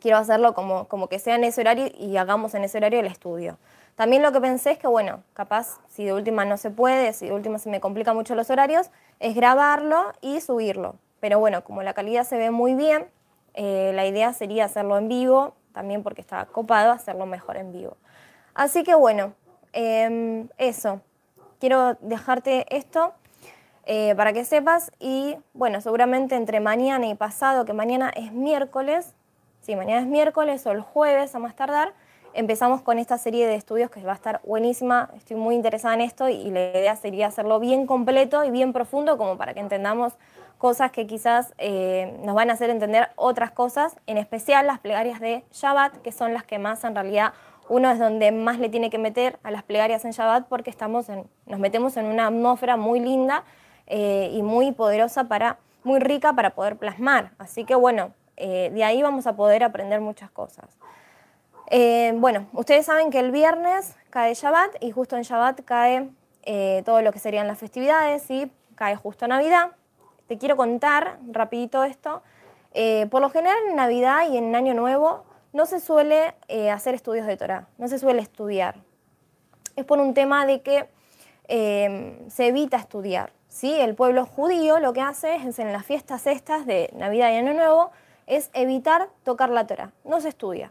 Quiero 0.00 0.18
hacerlo 0.18 0.52
como, 0.52 0.88
como 0.88 1.08
que 1.08 1.18
sea 1.18 1.36
en 1.36 1.44
ese 1.44 1.60
horario 1.60 1.86
y 1.98 2.16
hagamos 2.16 2.54
en 2.54 2.64
ese 2.64 2.78
horario 2.78 3.00
el 3.00 3.06
estudio. 3.06 3.56
También 3.94 4.22
lo 4.22 4.32
que 4.32 4.40
pensé 4.40 4.72
es 4.72 4.78
que, 4.78 4.86
bueno, 4.86 5.22
capaz 5.34 5.78
si 5.88 6.04
de 6.04 6.12
última 6.12 6.44
no 6.44 6.56
se 6.56 6.70
puede, 6.70 7.12
si 7.12 7.26
de 7.26 7.32
última 7.32 7.58
se 7.58 7.70
me 7.70 7.80
complica 7.80 8.14
mucho 8.14 8.34
los 8.34 8.50
horarios, 8.50 8.90
es 9.20 9.34
grabarlo 9.34 10.12
y 10.20 10.40
subirlo. 10.40 10.96
Pero 11.20 11.38
bueno, 11.38 11.62
como 11.62 11.82
la 11.82 11.92
calidad 11.92 12.24
se 12.24 12.36
ve 12.36 12.50
muy 12.50 12.74
bien, 12.74 13.06
eh, 13.54 13.92
la 13.94 14.06
idea 14.06 14.32
sería 14.32 14.64
hacerlo 14.64 14.96
en 14.96 15.08
vivo, 15.08 15.54
también 15.72 16.02
porque 16.02 16.20
está 16.20 16.46
copado 16.46 16.90
hacerlo 16.90 17.26
mejor 17.26 17.56
en 17.56 17.72
vivo. 17.72 17.96
Así 18.54 18.82
que 18.82 18.94
bueno, 18.94 19.34
em, 19.72 20.48
eso. 20.58 21.00
Quiero 21.62 21.94
dejarte 22.00 22.66
esto 22.76 23.12
eh, 23.86 24.16
para 24.16 24.32
que 24.32 24.44
sepas 24.44 24.90
y 24.98 25.36
bueno, 25.54 25.80
seguramente 25.80 26.34
entre 26.34 26.58
mañana 26.58 27.06
y 27.06 27.14
pasado, 27.14 27.64
que 27.64 27.72
mañana 27.72 28.10
es 28.16 28.32
miércoles, 28.32 29.14
sí, 29.60 29.76
mañana 29.76 30.00
es 30.00 30.08
miércoles 30.08 30.66
o 30.66 30.72
el 30.72 30.80
jueves 30.80 31.36
a 31.36 31.38
más 31.38 31.54
tardar, 31.54 31.92
empezamos 32.34 32.82
con 32.82 32.98
esta 32.98 33.16
serie 33.16 33.46
de 33.46 33.54
estudios 33.54 33.92
que 33.92 34.02
va 34.02 34.10
a 34.10 34.16
estar 34.16 34.40
buenísima. 34.42 35.10
Estoy 35.14 35.36
muy 35.36 35.54
interesada 35.54 35.94
en 35.94 36.00
esto 36.00 36.28
y 36.28 36.50
la 36.50 36.70
idea 36.70 36.96
sería 36.96 37.28
hacerlo 37.28 37.60
bien 37.60 37.86
completo 37.86 38.42
y 38.42 38.50
bien 38.50 38.72
profundo 38.72 39.16
como 39.16 39.36
para 39.38 39.54
que 39.54 39.60
entendamos 39.60 40.14
cosas 40.58 40.90
que 40.90 41.06
quizás 41.06 41.54
eh, 41.58 42.18
nos 42.24 42.34
van 42.34 42.50
a 42.50 42.54
hacer 42.54 42.70
entender 42.70 43.10
otras 43.14 43.52
cosas, 43.52 43.94
en 44.08 44.18
especial 44.18 44.66
las 44.66 44.80
plegarias 44.80 45.20
de 45.20 45.44
Shabbat, 45.52 45.98
que 45.98 46.10
son 46.10 46.34
las 46.34 46.42
que 46.42 46.58
más 46.58 46.82
en 46.82 46.96
realidad 46.96 47.34
uno 47.68 47.90
es 47.90 47.98
donde 47.98 48.32
más 48.32 48.58
le 48.58 48.68
tiene 48.68 48.90
que 48.90 48.98
meter 48.98 49.38
a 49.42 49.50
las 49.50 49.62
plegarias 49.62 50.04
en 50.04 50.10
Shabbat 50.10 50.46
porque 50.48 50.70
estamos 50.70 51.08
en, 51.08 51.26
nos 51.46 51.58
metemos 51.58 51.96
en 51.96 52.06
una 52.06 52.26
atmósfera 52.26 52.76
muy 52.76 53.00
linda 53.00 53.44
eh, 53.86 54.30
y 54.32 54.42
muy 54.42 54.72
poderosa 54.72 55.24
para, 55.24 55.58
muy 55.84 56.00
rica 56.00 56.32
para 56.32 56.50
poder 56.50 56.76
plasmar. 56.76 57.32
Así 57.38 57.64
que 57.64 57.74
bueno, 57.74 58.12
eh, 58.36 58.70
de 58.72 58.84
ahí 58.84 59.02
vamos 59.02 59.26
a 59.26 59.36
poder 59.36 59.64
aprender 59.64 60.00
muchas 60.00 60.30
cosas. 60.30 60.66
bueno, 62.14 62.46
ustedes 62.52 62.86
saben 62.86 63.10
que 63.10 63.18
el 63.18 63.30
viernes 63.30 63.96
cae 64.10 64.34
Shabbat 64.34 64.82
y 64.82 64.90
justo 64.90 65.16
en 65.16 65.22
Shabbat 65.22 65.62
cae 65.64 66.10
todo 66.84 67.00
lo 67.02 67.12
que 67.12 67.18
serían 67.18 67.46
las 67.46 67.58
festividades 67.58 68.30
y 68.30 68.50
cae 68.74 68.96
justo 68.96 69.26
Navidad 69.26 69.70
te 70.32 70.38
quiero 70.38 70.56
contar 70.56 71.18
rapidito 71.30 71.84
esto. 71.84 72.22
Eh, 72.72 73.06
por 73.10 73.20
lo 73.20 73.28
general 73.28 73.58
en 73.68 73.76
Navidad 73.76 74.30
y 74.30 74.38
en 74.38 74.54
Año 74.56 74.72
Nuevo 74.72 75.24
no 75.52 75.66
se 75.66 75.80
suele 75.80 76.34
eh, 76.48 76.70
hacer 76.70 76.94
estudios 76.94 77.26
de 77.26 77.36
Torah, 77.36 77.68
no 77.78 77.88
se 77.88 77.98
suele 77.98 78.22
estudiar. 78.22 78.76
Es 79.76 79.84
por 79.84 79.98
un 79.98 80.14
tema 80.14 80.46
de 80.46 80.62
que 80.62 80.88
em, 81.48 82.28
se 82.30 82.48
evita 82.48 82.76
estudiar. 82.76 83.32
¿sí? 83.48 83.72
El 83.72 83.94
pueblo 83.94 84.26
judío 84.26 84.80
lo 84.80 84.92
que 84.92 85.00
hace 85.00 85.36
es 85.36 85.58
en 85.58 85.72
las 85.72 85.84
fiestas 85.84 86.26
estas 86.26 86.66
de 86.66 86.90
Navidad 86.94 87.30
y 87.30 87.36
Año 87.36 87.52
Nuevo 87.52 87.90
es 88.26 88.50
evitar 88.54 89.08
tocar 89.24 89.50
la 89.50 89.66
Torah, 89.66 89.92
no 90.04 90.20
se 90.20 90.28
estudia. 90.28 90.70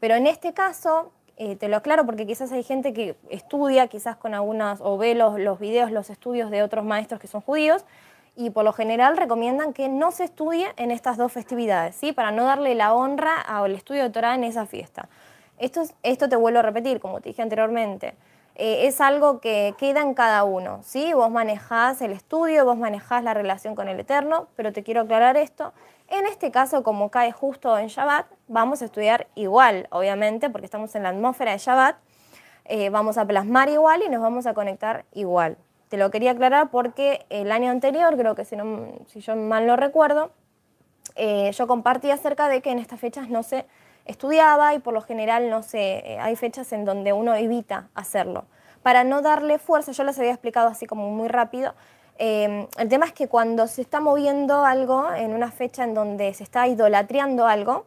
Pero 0.00 0.14
en 0.14 0.26
este 0.26 0.52
caso, 0.52 1.12
eh, 1.36 1.56
te 1.56 1.68
lo 1.68 1.76
aclaro 1.76 2.04
porque 2.04 2.26
quizás 2.26 2.52
hay 2.52 2.62
gente 2.62 2.92
que 2.92 3.16
estudia, 3.30 3.86
quizás 3.88 4.16
con 4.16 4.34
algunas, 4.34 4.80
o 4.80 4.98
ve 4.98 5.14
los, 5.14 5.38
los 5.38 5.58
videos, 5.58 5.90
los 5.90 6.10
estudios 6.10 6.50
de 6.50 6.62
otros 6.62 6.84
maestros 6.84 7.20
que 7.20 7.28
son 7.28 7.40
judíos, 7.40 7.84
y 8.38 8.50
por 8.50 8.64
lo 8.64 8.72
general 8.72 9.16
recomiendan 9.16 9.72
que 9.72 9.88
no 9.88 10.12
se 10.12 10.22
estudie 10.22 10.68
en 10.76 10.92
estas 10.92 11.16
dos 11.16 11.32
festividades, 11.32 11.96
¿sí? 11.96 12.12
para 12.12 12.30
no 12.30 12.44
darle 12.44 12.76
la 12.76 12.94
honra 12.94 13.40
al 13.40 13.74
estudio 13.74 14.04
de 14.04 14.10
Torah 14.10 14.36
en 14.36 14.44
esa 14.44 14.64
fiesta. 14.64 15.08
Esto, 15.58 15.82
esto 16.04 16.28
te 16.28 16.36
vuelvo 16.36 16.60
a 16.60 16.62
repetir, 16.62 17.00
como 17.00 17.20
te 17.20 17.30
dije 17.30 17.42
anteriormente, 17.42 18.14
eh, 18.54 18.86
es 18.86 19.00
algo 19.00 19.40
que 19.40 19.74
queda 19.76 20.02
en 20.02 20.14
cada 20.14 20.44
uno. 20.44 20.78
¿sí? 20.84 21.12
Vos 21.14 21.32
manejás 21.32 22.00
el 22.00 22.12
estudio, 22.12 22.64
vos 22.64 22.78
manejás 22.78 23.24
la 23.24 23.34
relación 23.34 23.74
con 23.74 23.88
el 23.88 23.98
Eterno, 23.98 24.46
pero 24.54 24.72
te 24.72 24.84
quiero 24.84 25.00
aclarar 25.00 25.36
esto. 25.36 25.72
En 26.06 26.24
este 26.24 26.52
caso, 26.52 26.84
como 26.84 27.10
cae 27.10 27.32
justo 27.32 27.76
en 27.76 27.88
Shabbat, 27.88 28.26
vamos 28.46 28.82
a 28.82 28.84
estudiar 28.84 29.26
igual, 29.34 29.88
obviamente, 29.90 30.48
porque 30.48 30.66
estamos 30.66 30.94
en 30.94 31.02
la 31.02 31.08
atmósfera 31.08 31.50
de 31.50 31.58
Shabbat, 31.58 31.96
eh, 32.66 32.88
vamos 32.90 33.18
a 33.18 33.26
plasmar 33.26 33.68
igual 33.68 34.00
y 34.06 34.08
nos 34.08 34.22
vamos 34.22 34.46
a 34.46 34.54
conectar 34.54 35.06
igual. 35.12 35.58
Te 35.88 35.96
lo 35.96 36.10
quería 36.10 36.32
aclarar 36.32 36.70
porque 36.70 37.24
el 37.30 37.50
año 37.50 37.70
anterior, 37.70 38.16
creo 38.16 38.34
que 38.34 38.44
si, 38.44 38.56
yo 39.20 39.36
mal 39.36 39.66
no 39.66 39.76
recuerdo, 39.76 40.30
eh, 41.16 41.50
yo 41.52 41.66
compartí 41.66 42.10
acerca 42.10 42.48
de 42.48 42.60
que 42.60 42.70
en 42.70 42.78
estas 42.78 43.00
fechas 43.00 43.30
no 43.30 43.42
se 43.42 43.64
estudiaba 44.04 44.74
y 44.74 44.80
por 44.80 44.92
lo 44.92 45.00
general 45.00 45.48
no 45.48 45.62
se, 45.62 45.98
eh, 45.98 46.18
hay 46.18 46.36
fechas 46.36 46.72
en 46.72 46.84
donde 46.84 47.14
uno 47.14 47.34
evita 47.34 47.88
hacerlo. 47.94 48.44
Para 48.82 49.02
no 49.02 49.22
darle 49.22 49.58
fuerza, 49.58 49.92
yo 49.92 50.04
les 50.04 50.18
había 50.18 50.32
explicado 50.32 50.68
así 50.68 50.86
como 50.86 51.10
muy 51.10 51.28
rápido, 51.28 51.74
eh, 52.18 52.68
el 52.78 52.88
tema 52.88 53.06
es 53.06 53.12
que 53.12 53.28
cuando 53.28 53.66
se 53.66 53.80
está 53.80 54.00
moviendo 54.00 54.64
algo 54.64 55.12
en 55.14 55.32
una 55.32 55.50
fecha 55.50 55.84
en 55.84 55.94
donde 55.94 56.34
se 56.34 56.42
está 56.42 56.66
idolatriando 56.66 57.46
algo, 57.46 57.86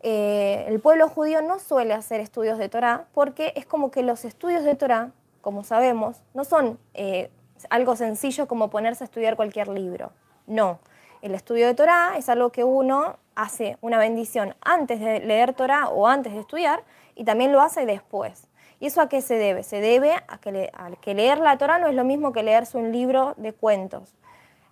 el 0.00 0.78
pueblo 0.80 1.08
judío 1.08 1.42
no 1.42 1.58
suele 1.58 1.92
hacer 1.92 2.20
estudios 2.20 2.56
de 2.56 2.68
Torah 2.68 3.06
porque 3.14 3.52
es 3.56 3.66
como 3.66 3.90
que 3.90 4.04
los 4.04 4.24
estudios 4.24 4.62
de 4.62 4.76
Torah 4.76 5.10
como 5.40 5.64
sabemos, 5.64 6.22
no 6.34 6.44
son 6.44 6.78
eh, 6.94 7.30
algo 7.70 7.96
sencillo 7.96 8.46
como 8.46 8.70
ponerse 8.70 9.04
a 9.04 9.06
estudiar 9.06 9.36
cualquier 9.36 9.68
libro. 9.68 10.12
No. 10.46 10.78
El 11.20 11.34
estudio 11.34 11.66
de 11.66 11.74
Torah 11.74 12.14
es 12.16 12.28
algo 12.28 12.50
que 12.50 12.64
uno 12.64 13.16
hace 13.34 13.76
una 13.80 13.98
bendición 13.98 14.54
antes 14.60 15.00
de 15.00 15.20
leer 15.20 15.54
Torah 15.54 15.88
o 15.88 16.06
antes 16.06 16.32
de 16.32 16.40
estudiar 16.40 16.84
y 17.14 17.24
también 17.24 17.52
lo 17.52 17.60
hace 17.60 17.86
después. 17.86 18.48
¿Y 18.80 18.86
eso 18.86 19.00
a 19.00 19.08
qué 19.08 19.20
se 19.20 19.34
debe? 19.34 19.64
Se 19.64 19.80
debe 19.80 20.14
a 20.28 20.38
que, 20.38 20.70
que 21.00 21.14
leer 21.14 21.38
la 21.38 21.58
Torah 21.58 21.78
no 21.78 21.88
es 21.88 21.94
lo 21.94 22.04
mismo 22.04 22.32
que 22.32 22.42
leerse 22.42 22.78
un 22.78 22.92
libro 22.92 23.34
de 23.36 23.52
cuentos. 23.52 24.14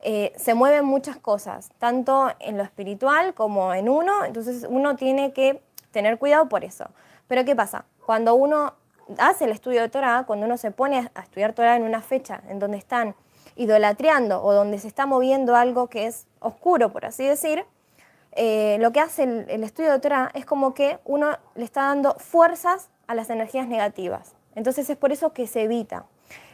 Eh, 0.01 0.33
se 0.37 0.55
mueven 0.55 0.85
muchas 0.85 1.17
cosas, 1.17 1.71
tanto 1.79 2.31
en 2.39 2.57
lo 2.57 2.63
espiritual 2.63 3.35
como 3.35 3.75
en 3.75 3.89
uno, 3.89 4.25
entonces 4.25 4.65
uno 4.69 4.95
tiene 4.95 5.33
que 5.33 5.61
tener 5.91 6.19
cuidado 6.19 6.49
por 6.49 6.65
eso. 6.65 6.87
Pero 7.27 7.45
¿qué 7.45 7.57
pasa? 7.57 7.87
Cuando 8.05 8.37
uno 8.37 8.75
hace 9.19 9.45
el 9.45 9.51
estudio 9.51 9.83
de 9.83 9.89
Torah, 9.89 10.25
cuando 10.27 10.47
uno 10.47 10.57
se 10.57 10.71
pone 10.71 11.11
a 11.15 11.21
estudiar 11.21 11.53
Torah 11.53 11.77
en 11.77 11.83
una 11.83 12.03
fecha 12.03 12.43
en 12.49 12.59
donde 12.59 12.79
están 12.79 13.15
idolatriando 13.57 14.43
o 14.43 14.53
donde 14.53 14.79
se 14.79 14.89
está 14.89 15.07
moviendo 15.07 15.57
algo 15.57 15.89
que 15.89 16.07
es 16.07 16.27
oscuro, 16.41 16.93
por 16.93 17.07
así 17.07 17.27
decir, 17.27 17.65
eh, 18.33 18.77
lo 18.81 18.93
que 18.93 19.01
hace 19.01 19.23
el, 19.23 19.65
estudio 19.65 19.93
de 19.93 19.99
Torah 19.99 20.31
es 20.35 20.45
como 20.45 20.75
que 20.75 20.99
uno 21.05 21.39
le 21.55 21.65
está 21.65 21.85
dando 21.85 22.15
fuerzas 22.19 22.91
a 23.07 23.15
las 23.15 23.31
energías 23.31 23.67
negativas. 23.67 24.35
Entonces 24.55 24.89
es 24.91 24.97
por 24.97 25.11
eso 25.11 25.33
que 25.33 25.47
se 25.47 25.63
evita. 25.63 26.05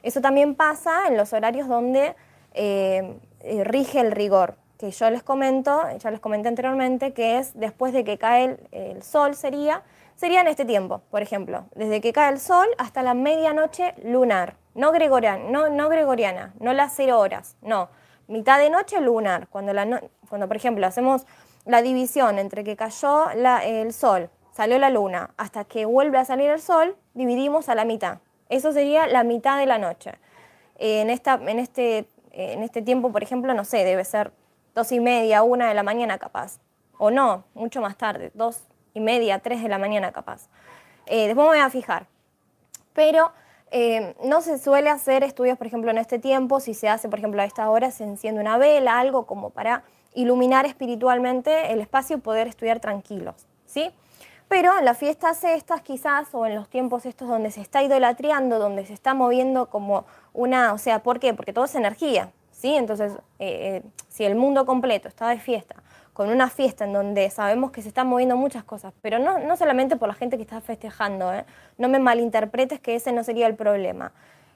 Eso 0.02 0.20
también 0.20 0.54
pasa 0.54 1.08
en 1.08 1.16
los 1.16 1.32
horarios 1.32 1.66
donde 1.66 2.14
eh, 2.54 3.16
eh, 3.40 3.64
rige 3.64 3.98
el 4.00 4.12
rigor, 4.12 4.56
que 4.78 4.90
yo 4.92 5.10
les 5.10 5.24
comento, 5.24 5.82
ya 5.98 6.10
les 6.10 6.20
comenté 6.20 6.48
anteriormente, 6.48 7.12
que 7.12 7.38
es 7.38 7.58
después 7.58 7.92
de 7.92 8.04
que 8.04 8.18
cae 8.18 8.58
el 8.70 9.02
sol 9.02 9.34
sería 9.34 9.82
sería 10.16 10.40
en 10.40 10.48
este 10.48 10.64
tiempo, 10.64 11.02
por 11.10 11.22
ejemplo, 11.22 11.66
desde 11.74 12.00
que 12.00 12.12
cae 12.12 12.32
el 12.32 12.40
sol 12.40 12.66
hasta 12.78 13.02
la 13.02 13.14
medianoche 13.14 13.94
lunar, 14.04 14.56
no 14.74 14.92
gregoriana, 14.92 15.44
no, 15.50 15.68
no, 15.68 15.88
gregoriana, 15.88 16.54
no 16.60 16.72
las 16.72 16.94
cero 16.94 17.18
horas, 17.18 17.56
no, 17.60 17.88
mitad 18.28 18.58
de 18.58 18.70
noche 18.70 19.00
lunar, 19.00 19.48
cuando, 19.48 19.72
la 19.72 20.02
cuando 20.28 20.48
por 20.48 20.56
ejemplo 20.56 20.86
hacemos 20.86 21.26
la 21.64 21.82
división 21.82 22.38
entre 22.38 22.64
que 22.64 22.76
cayó 22.76 23.30
el 23.30 23.92
sol, 23.92 24.30
salió 24.52 24.78
la 24.78 24.90
luna, 24.90 25.30
hasta 25.36 25.64
que 25.64 25.84
vuelve 25.84 26.18
a 26.18 26.24
salir 26.24 26.50
el 26.50 26.60
sol, 26.60 26.96
dividimos 27.14 27.68
a 27.68 27.74
la 27.74 27.84
mitad. 27.84 28.18
Eso 28.48 28.72
sería 28.72 29.06
la 29.06 29.24
mitad 29.24 29.58
de 29.58 29.66
la 29.66 29.78
noche. 29.78 30.12
En, 30.78 31.10
esta, 31.10 31.34
en, 31.34 31.58
este, 31.58 32.08
en 32.32 32.62
este 32.62 32.82
tiempo, 32.82 33.12
por 33.12 33.22
ejemplo, 33.22 33.54
no 33.54 33.64
sé, 33.64 33.84
debe 33.84 34.04
ser 34.04 34.32
dos 34.74 34.92
y 34.92 35.00
media, 35.00 35.42
una 35.42 35.68
de 35.68 35.74
la 35.74 35.82
mañana 35.82 36.18
capaz. 36.18 36.58
O 36.98 37.10
no, 37.10 37.44
mucho 37.54 37.80
más 37.80 37.96
tarde, 37.96 38.30
dos, 38.34 38.62
y 38.94 39.00
media, 39.00 39.38
3 39.38 39.62
de 39.62 39.68
la 39.68 39.78
mañana 39.78 40.12
capaz. 40.12 40.48
Eh, 41.06 41.26
después 41.26 41.44
me 41.44 41.54
voy 41.54 41.58
a 41.58 41.70
fijar. 41.70 42.06
Pero 42.92 43.32
eh, 43.70 44.14
no 44.24 44.42
se 44.42 44.58
suele 44.58 44.90
hacer 44.90 45.24
estudios, 45.24 45.56
por 45.56 45.66
ejemplo, 45.66 45.90
en 45.90 45.98
este 45.98 46.18
tiempo. 46.18 46.60
Si 46.60 46.74
se 46.74 46.88
hace, 46.88 47.08
por 47.08 47.18
ejemplo, 47.18 47.40
a 47.40 47.44
esta 47.44 47.68
hora, 47.70 47.90
se 47.90 48.04
enciende 48.04 48.40
una 48.40 48.58
vela, 48.58 48.98
algo 48.98 49.26
como 49.26 49.50
para 49.50 49.82
iluminar 50.14 50.66
espiritualmente 50.66 51.72
el 51.72 51.80
espacio 51.80 52.16
y 52.16 52.20
poder 52.20 52.46
estudiar 52.46 52.80
tranquilos. 52.80 53.46
¿sí? 53.64 53.90
Pero 54.48 54.78
en 54.78 54.84
las 54.84 54.98
fiestas 54.98 55.42
estas 55.44 55.80
quizás, 55.80 56.28
o 56.32 56.44
en 56.44 56.54
los 56.54 56.68
tiempos 56.68 57.06
estos 57.06 57.28
donde 57.28 57.50
se 57.50 57.62
está 57.62 57.82
idolatriando, 57.82 58.58
donde 58.58 58.84
se 58.84 58.92
está 58.92 59.14
moviendo 59.14 59.70
como 59.70 60.04
una, 60.34 60.74
o 60.74 60.78
sea, 60.78 61.02
¿por 61.02 61.18
qué? 61.20 61.32
Porque 61.32 61.54
todo 61.54 61.64
es 61.64 61.74
energía, 61.74 62.30
¿sí? 62.50 62.74
Entonces, 62.74 63.14
eh, 63.38 63.82
si 64.10 64.24
el 64.24 64.34
mundo 64.34 64.66
completo 64.66 65.08
está 65.08 65.28
de 65.28 65.38
fiesta, 65.38 65.76
con 66.12 66.28
una 66.28 66.50
fiesta 66.50 66.84
en 66.84 66.92
donde 66.92 67.28
sabemos 67.30 67.70
que 67.70 67.82
se 67.82 67.88
están 67.88 68.06
moviendo 68.06 68.36
muchas 68.36 68.64
cosas, 68.64 68.92
pero 69.00 69.18
no, 69.18 69.38
no 69.38 69.56
solamente 69.56 69.96
por 69.96 70.08
la 70.08 70.14
gente 70.14 70.36
que 70.36 70.42
está 70.42 70.60
festejando, 70.60 71.32
¿eh? 71.32 71.44
no 71.78 71.88
me 71.88 71.98
malinterpretes 71.98 72.80
que 72.80 72.94
ese 72.94 73.12
no 73.12 73.24
sería 73.24 73.46
el 73.46 73.54
problema. 73.54 74.12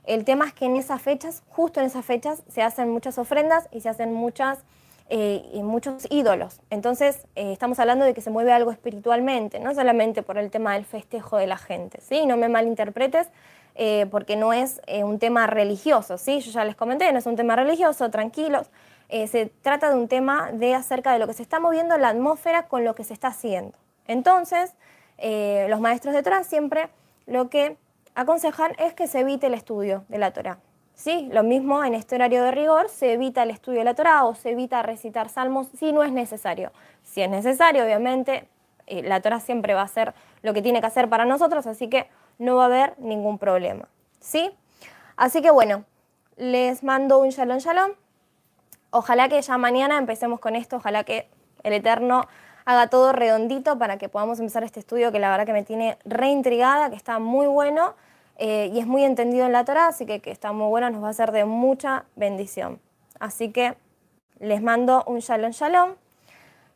El 0.07 0.25
tema 0.25 0.47
es 0.47 0.53
que 0.53 0.67
en 0.67 0.77
esas 0.77 1.03
fechas, 1.03 1.43
justo 1.49 1.81
en 1.81 1.87
esas 1.87 2.05
fechas, 2.05 2.43
se 2.49 2.63
hacen 2.63 2.91
muchas 2.91 3.19
ofrendas 3.19 3.69
y 3.73 3.81
se 3.81 3.89
hacen 3.89 4.13
muchas, 4.13 4.61
eh, 5.09 5.43
muchos 5.65 6.07
ídolos. 6.11 6.61
Entonces, 6.71 7.27
eh, 7.35 7.53
estamos 7.53 7.81
hablando 7.81 8.05
de 8.05 8.15
que 8.15 8.21
se 8.21 8.31
mueve 8.31 8.53
algo 8.53 8.71
espiritualmente, 8.71 9.59
no 9.59 9.75
solamente 9.75 10.23
por 10.23 10.39
el 10.39 10.51
tema 10.51 10.75
del 10.75 10.85
festejo 10.85 11.39
de 11.39 11.49
la 11.49 11.57
gente. 11.57 12.01
¿sí? 12.01 12.25
No 12.25 12.37
me 12.37 12.49
malinterpretes, 12.49 13.29
eh, 13.75 14.07
porque 14.11 14.37
no 14.37 14.53
es 14.53 14.81
un 15.03 15.19
tema 15.19 15.47
religioso, 15.47 16.17
¿sí? 16.17 16.41
Yo 16.41 16.51
ya 16.51 16.65
les 16.65 16.77
comenté, 16.77 17.13
no 17.13 17.19
es 17.19 17.27
un 17.27 17.37
tema 17.37 17.57
religioso, 17.57 18.09
tranquilos. 18.11 18.71
Eh, 19.09 19.27
se 19.29 19.47
trata 19.63 19.89
de 19.89 19.97
un 19.97 20.09
tema 20.09 20.51
de 20.53 20.75
acerca 20.75 21.13
de 21.13 21.19
lo 21.19 21.27
que 21.27 21.33
se 21.33 21.43
está 21.43 21.61
moviendo 21.61 21.95
en 21.95 22.03
la 22.03 22.09
atmósfera 22.09 22.69
con 22.69 22.85
lo 22.85 22.95
que 22.95 23.05
se 23.05 23.15
está 23.15 23.29
haciendo. 23.29 23.77
Entonces, 24.07 24.75
los 25.19 25.81
maestros 25.81 26.15
de 26.15 26.23
Torah 26.23 26.45
siempre 26.45 26.89
lo 27.27 27.49
que 27.49 27.77
aconsejan 28.15 28.73
es 28.79 28.95
que 28.95 29.07
se 29.07 29.21
evite 29.21 29.47
el 29.47 29.55
estudio 29.55 30.05
de 30.09 30.19
la 30.19 30.33
Torah. 30.33 30.59
¿Sí? 30.95 31.29
Lo 31.31 31.43
mismo 31.43 31.85
en 31.85 31.95
este 31.95 32.15
horario 32.15 32.43
de 32.43 32.51
rigor, 32.53 32.89
se 32.89 33.13
evita 33.13 33.43
el 33.43 33.51
estudio 33.51 33.81
de 33.81 33.85
la 33.85 33.95
Torah 33.95 34.25
o 34.25 34.35
se 34.35 34.51
evita 34.51 34.83
recitar 34.83 35.29
salmos 35.29 35.69
si 35.79 35.93
no 35.93 36.03
es 36.03 36.13
necesario. 36.13 36.73
Si 37.03 37.21
es 37.21 37.29
necesario, 37.29 37.85
obviamente, 37.85 38.49
la 38.87 39.21
Torah 39.21 39.41
siempre 39.41 39.75
va 39.75 39.83
a 39.83 39.85
hacer 39.85 40.15
lo 40.43 40.55
que 40.55 40.63
tiene 40.63 40.81
que 40.81 40.87
hacer 40.87 41.09
para 41.09 41.25
nosotros, 41.25 41.67
así 41.67 41.89
que 41.89 42.09
no 42.39 42.57
va 42.57 42.63
a 42.63 42.67
haber 42.67 42.99
ningún 42.99 43.39
problema. 43.39 43.89
¿Sí? 44.21 44.51
Así 45.17 45.43
que 45.43 45.51
bueno, 45.51 45.85
les 46.37 46.83
mando 46.83 47.19
un 47.19 47.29
shalom 47.29 47.59
shalom. 47.59 47.93
Ojalá 48.97 49.29
que 49.29 49.43
ya 49.43 49.59
mañana 49.59 49.99
empecemos 49.99 50.41
con 50.41 50.57
esto, 50.57 50.77
ojalá 50.77 51.05
que 51.05 51.29
el 51.65 51.75
Eterno 51.75 52.23
haga 52.65 52.87
todo 52.87 53.13
redondito 53.13 53.79
para 53.79 53.99
que 53.99 54.09
podamos 54.09 54.41
empezar 54.41 54.65
este 54.65 54.81
estudio 54.81 55.13
que 55.13 55.19
la 55.19 55.31
verdad 55.31 55.45
que 55.45 55.53
me 55.53 55.65
tiene 55.65 55.99
reintrigada, 56.07 56.89
que 56.89 56.97
está 56.97 57.19
muy 57.19 57.47
bueno 57.47 57.95
eh, 58.39 58.71
y 58.73 58.79
es 58.79 58.87
muy 58.87 59.05
entendido 59.05 59.45
en 59.45 59.53
la 59.53 59.67
Torah, 59.67 59.89
así 59.89 60.07
que 60.07 60.23
que 60.23 60.31
está 60.31 60.53
muy 60.53 60.69
bueno, 60.69 60.89
nos 60.89 61.05
va 61.05 61.11
a 61.11 61.13
ser 61.13 61.31
de 61.31 61.45
mucha 61.45 62.07
bendición. 62.17 62.81
Así 63.21 63.53
que 63.53 63.77
les 64.41 64.63
mando 64.63 65.05
un 65.07 65.19
shalom 65.19 65.51
shalom. 65.51 65.91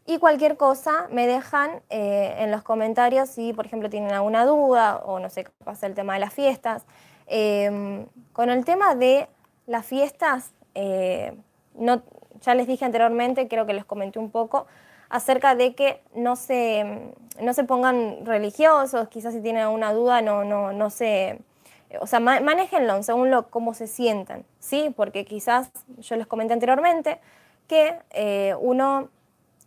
Y 0.05 0.19
cualquier 0.19 0.59
cosa 0.59 1.09
me 1.11 1.27
dejan 1.27 1.81
eh, 1.89 2.35
en 2.37 2.51
los 2.51 2.63
comentarios 2.63 3.31
si, 3.31 3.55
por 3.55 3.65
ejemplo, 3.65 3.89
tienen 3.89 4.13
alguna 4.13 4.45
duda 4.45 4.99
o 5.07 5.21
no 5.21 5.31
sé 5.31 5.45
qué 5.45 5.53
pasa 5.65 5.87
el 5.87 5.95
tema 5.95 6.13
de 6.13 6.21
las 6.21 6.35
fiestas. 6.35 6.85
Em, 7.27 8.05
con 8.35 8.51
el 8.51 8.67
tema 8.67 8.95
de 8.95 9.27
las 9.67 9.87
fiestas, 9.87 10.53
eh, 10.75 11.33
no, 11.81 12.03
ya 12.43 12.55
les 12.55 12.67
dije 12.67 12.85
anteriormente, 12.85 13.49
creo 13.49 13.67
que 13.67 13.75
les 13.75 13.85
comenté 13.85 14.19
un 14.19 14.31
poco, 14.31 14.67
acerca 15.09 15.55
de 15.57 15.75
que 15.75 16.01
no 16.15 16.37
se, 16.37 17.13
no 17.41 17.53
se 17.53 17.65
pongan 17.65 18.25
religiosos, 18.25 19.09
quizás 19.09 19.35
si 19.35 19.41
tienen 19.41 19.63
alguna 19.63 19.93
duda 19.93 20.23
no, 20.23 20.45
no, 20.45 20.73
no 20.73 20.91
se... 20.91 21.41
O 22.01 22.07
sea, 22.07 22.21
manéjenlo 22.21 23.03
según 23.03 23.33
lo, 23.33 23.51
cómo 23.51 23.75
se 23.75 23.89
sientan, 23.89 24.45
¿sí? 24.61 24.95
Porque 24.97 25.25
quizás, 25.25 25.73
yo 25.99 26.15
les 26.15 26.29
comenté 26.29 26.55
anteriormente, 26.55 27.19
que 27.67 27.99
eh, 28.11 28.55
uno 28.61 29.09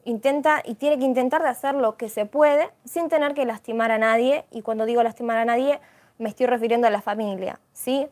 intenta 0.05 0.61
y 0.63 0.75
tiene 0.75 0.97
que 0.97 1.03
intentar 1.03 1.41
de 1.41 1.49
hacer 1.49 1.75
lo 1.75 1.97
que 1.97 2.07
se 2.07 2.25
puede 2.25 2.69
sin 2.85 3.09
tener 3.09 3.33
que 3.33 3.45
lastimar 3.45 3.91
a 3.91 3.97
nadie. 3.97 4.45
Y 4.51 4.61
cuando 4.61 4.85
digo 4.85 5.03
lastimar 5.03 5.37
a 5.37 5.43
nadie, 5.43 5.81
me 6.17 6.29
estoy 6.29 6.45
refiriendo 6.45 6.87
a 6.87 6.89
la 6.89 7.01
familia, 7.01 7.59
¿sí? 7.73 8.07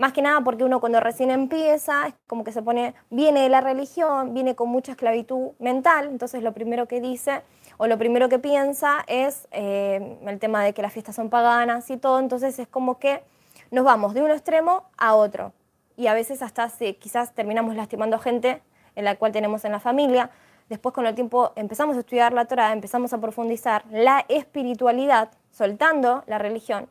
Más 0.00 0.14
que 0.14 0.22
nada 0.22 0.40
porque 0.40 0.64
uno 0.64 0.80
cuando 0.80 0.98
recién 0.98 1.30
empieza, 1.30 2.06
es 2.06 2.14
como 2.26 2.42
que 2.42 2.52
se 2.52 2.62
pone, 2.62 2.94
viene 3.10 3.42
de 3.42 3.50
la 3.50 3.60
religión, 3.60 4.32
viene 4.32 4.54
con 4.54 4.70
mucha 4.70 4.92
esclavitud 4.92 5.50
mental, 5.58 6.08
entonces 6.08 6.42
lo 6.42 6.54
primero 6.54 6.88
que 6.88 7.02
dice 7.02 7.42
o 7.76 7.86
lo 7.86 7.98
primero 7.98 8.30
que 8.30 8.38
piensa 8.38 9.04
es 9.06 9.46
eh, 9.50 10.16
el 10.26 10.38
tema 10.38 10.64
de 10.64 10.72
que 10.72 10.80
las 10.80 10.94
fiestas 10.94 11.16
son 11.16 11.28
paganas 11.28 11.90
y 11.90 11.98
todo, 11.98 12.18
entonces 12.18 12.58
es 12.58 12.66
como 12.66 12.98
que 12.98 13.22
nos 13.70 13.84
vamos 13.84 14.14
de 14.14 14.22
un 14.22 14.30
extremo 14.30 14.84
a 14.96 15.14
otro. 15.14 15.52
Y 15.98 16.06
a 16.06 16.14
veces 16.14 16.40
hasta 16.40 16.72
quizás 16.98 17.34
terminamos 17.34 17.76
lastimando 17.76 18.18
gente 18.18 18.62
en 18.96 19.04
la 19.04 19.16
cual 19.16 19.32
tenemos 19.32 19.66
en 19.66 19.72
la 19.72 19.80
familia, 19.80 20.30
después 20.70 20.94
con 20.94 21.04
el 21.04 21.14
tiempo 21.14 21.52
empezamos 21.56 21.98
a 21.98 22.00
estudiar 22.00 22.32
la 22.32 22.46
Torah, 22.46 22.72
empezamos 22.72 23.12
a 23.12 23.18
profundizar 23.18 23.84
la 23.90 24.24
espiritualidad, 24.28 25.28
soltando 25.50 26.24
la 26.26 26.38
religión, 26.38 26.88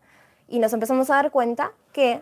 y 0.48 0.60
nos 0.60 0.74
empezamos 0.74 1.10
a 1.10 1.16
dar 1.16 1.32
cuenta 1.32 1.72
que 1.92 2.22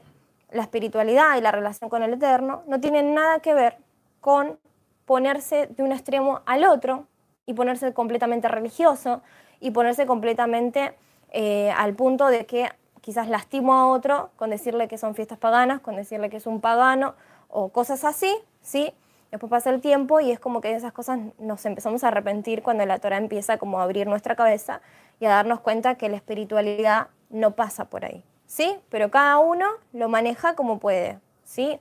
la 0.52 0.62
espiritualidad 0.62 1.38
y 1.38 1.42
la 1.42 1.52
relación 1.52 1.90
con 1.90 2.04
el 2.04 2.14
Eterno 2.14 2.64
no 2.68 2.80
tienen 2.80 3.14
nada 3.14 3.40
que 3.40 3.54
ver 3.54 3.78
con 4.22 4.60
ponerse 5.06 5.68
de 5.68 5.84
un 5.84 5.92
extremo 5.92 6.42
al 6.46 6.66
otro 6.66 7.08
y 7.46 7.54
ponerse 7.54 7.94
completamente 7.94 8.48
religioso 8.48 9.22
y 9.60 9.72
ponerse 9.72 10.06
completamente 10.06 10.96
eh, 11.32 11.72
al 11.72 11.94
punto 11.94 12.28
de 12.28 12.46
que 12.46 12.70
quizás 13.02 13.30
lastimo 13.30 13.74
a 13.74 13.88
otro 13.88 14.32
con 14.36 14.50
decirle 14.50 14.88
que 14.88 14.98
son 14.98 15.16
fiestas 15.16 15.38
paganas, 15.38 15.80
con 15.80 15.96
decirle 15.96 16.30
que 16.30 16.38
es 16.38 16.48
un 16.48 16.62
pagano 16.62 17.16
o 17.48 17.70
cosas 17.70 18.04
así, 18.04 18.36
¿sí? 18.62 18.94
Después 19.32 19.50
pasa 19.50 19.70
el 19.70 19.82
tiempo 19.82 20.20
y 20.20 20.32
es 20.32 20.40
como 20.40 20.62
que 20.62 20.74
esas 20.74 20.94
cosas 20.94 21.20
nos 21.38 21.66
empezamos 21.66 22.04
a 22.04 22.10
arrepentir 22.10 22.64
cuando 22.64 22.86
la 22.86 23.00
Torah 23.00 23.18
empieza 23.18 23.58
como 23.58 23.80
a 23.80 23.84
abrir 23.84 24.08
nuestra 24.08 24.36
cabeza 24.36 24.82
y 25.20 25.26
a 25.26 25.30
darnos 25.30 25.60
cuenta 25.60 25.96
que 25.96 26.10
la 26.10 26.16
espiritualidad 26.18 27.08
no 27.30 27.52
pasa 27.52 27.86
por 27.86 28.06
ahí, 28.06 28.24
¿sí? 28.48 28.80
Pero 28.90 29.12
cada 29.12 29.38
uno 29.38 29.68
lo 29.94 30.10
maneja 30.10 30.56
como 30.56 30.80
puede, 30.80 31.20
¿sí? 31.44 31.80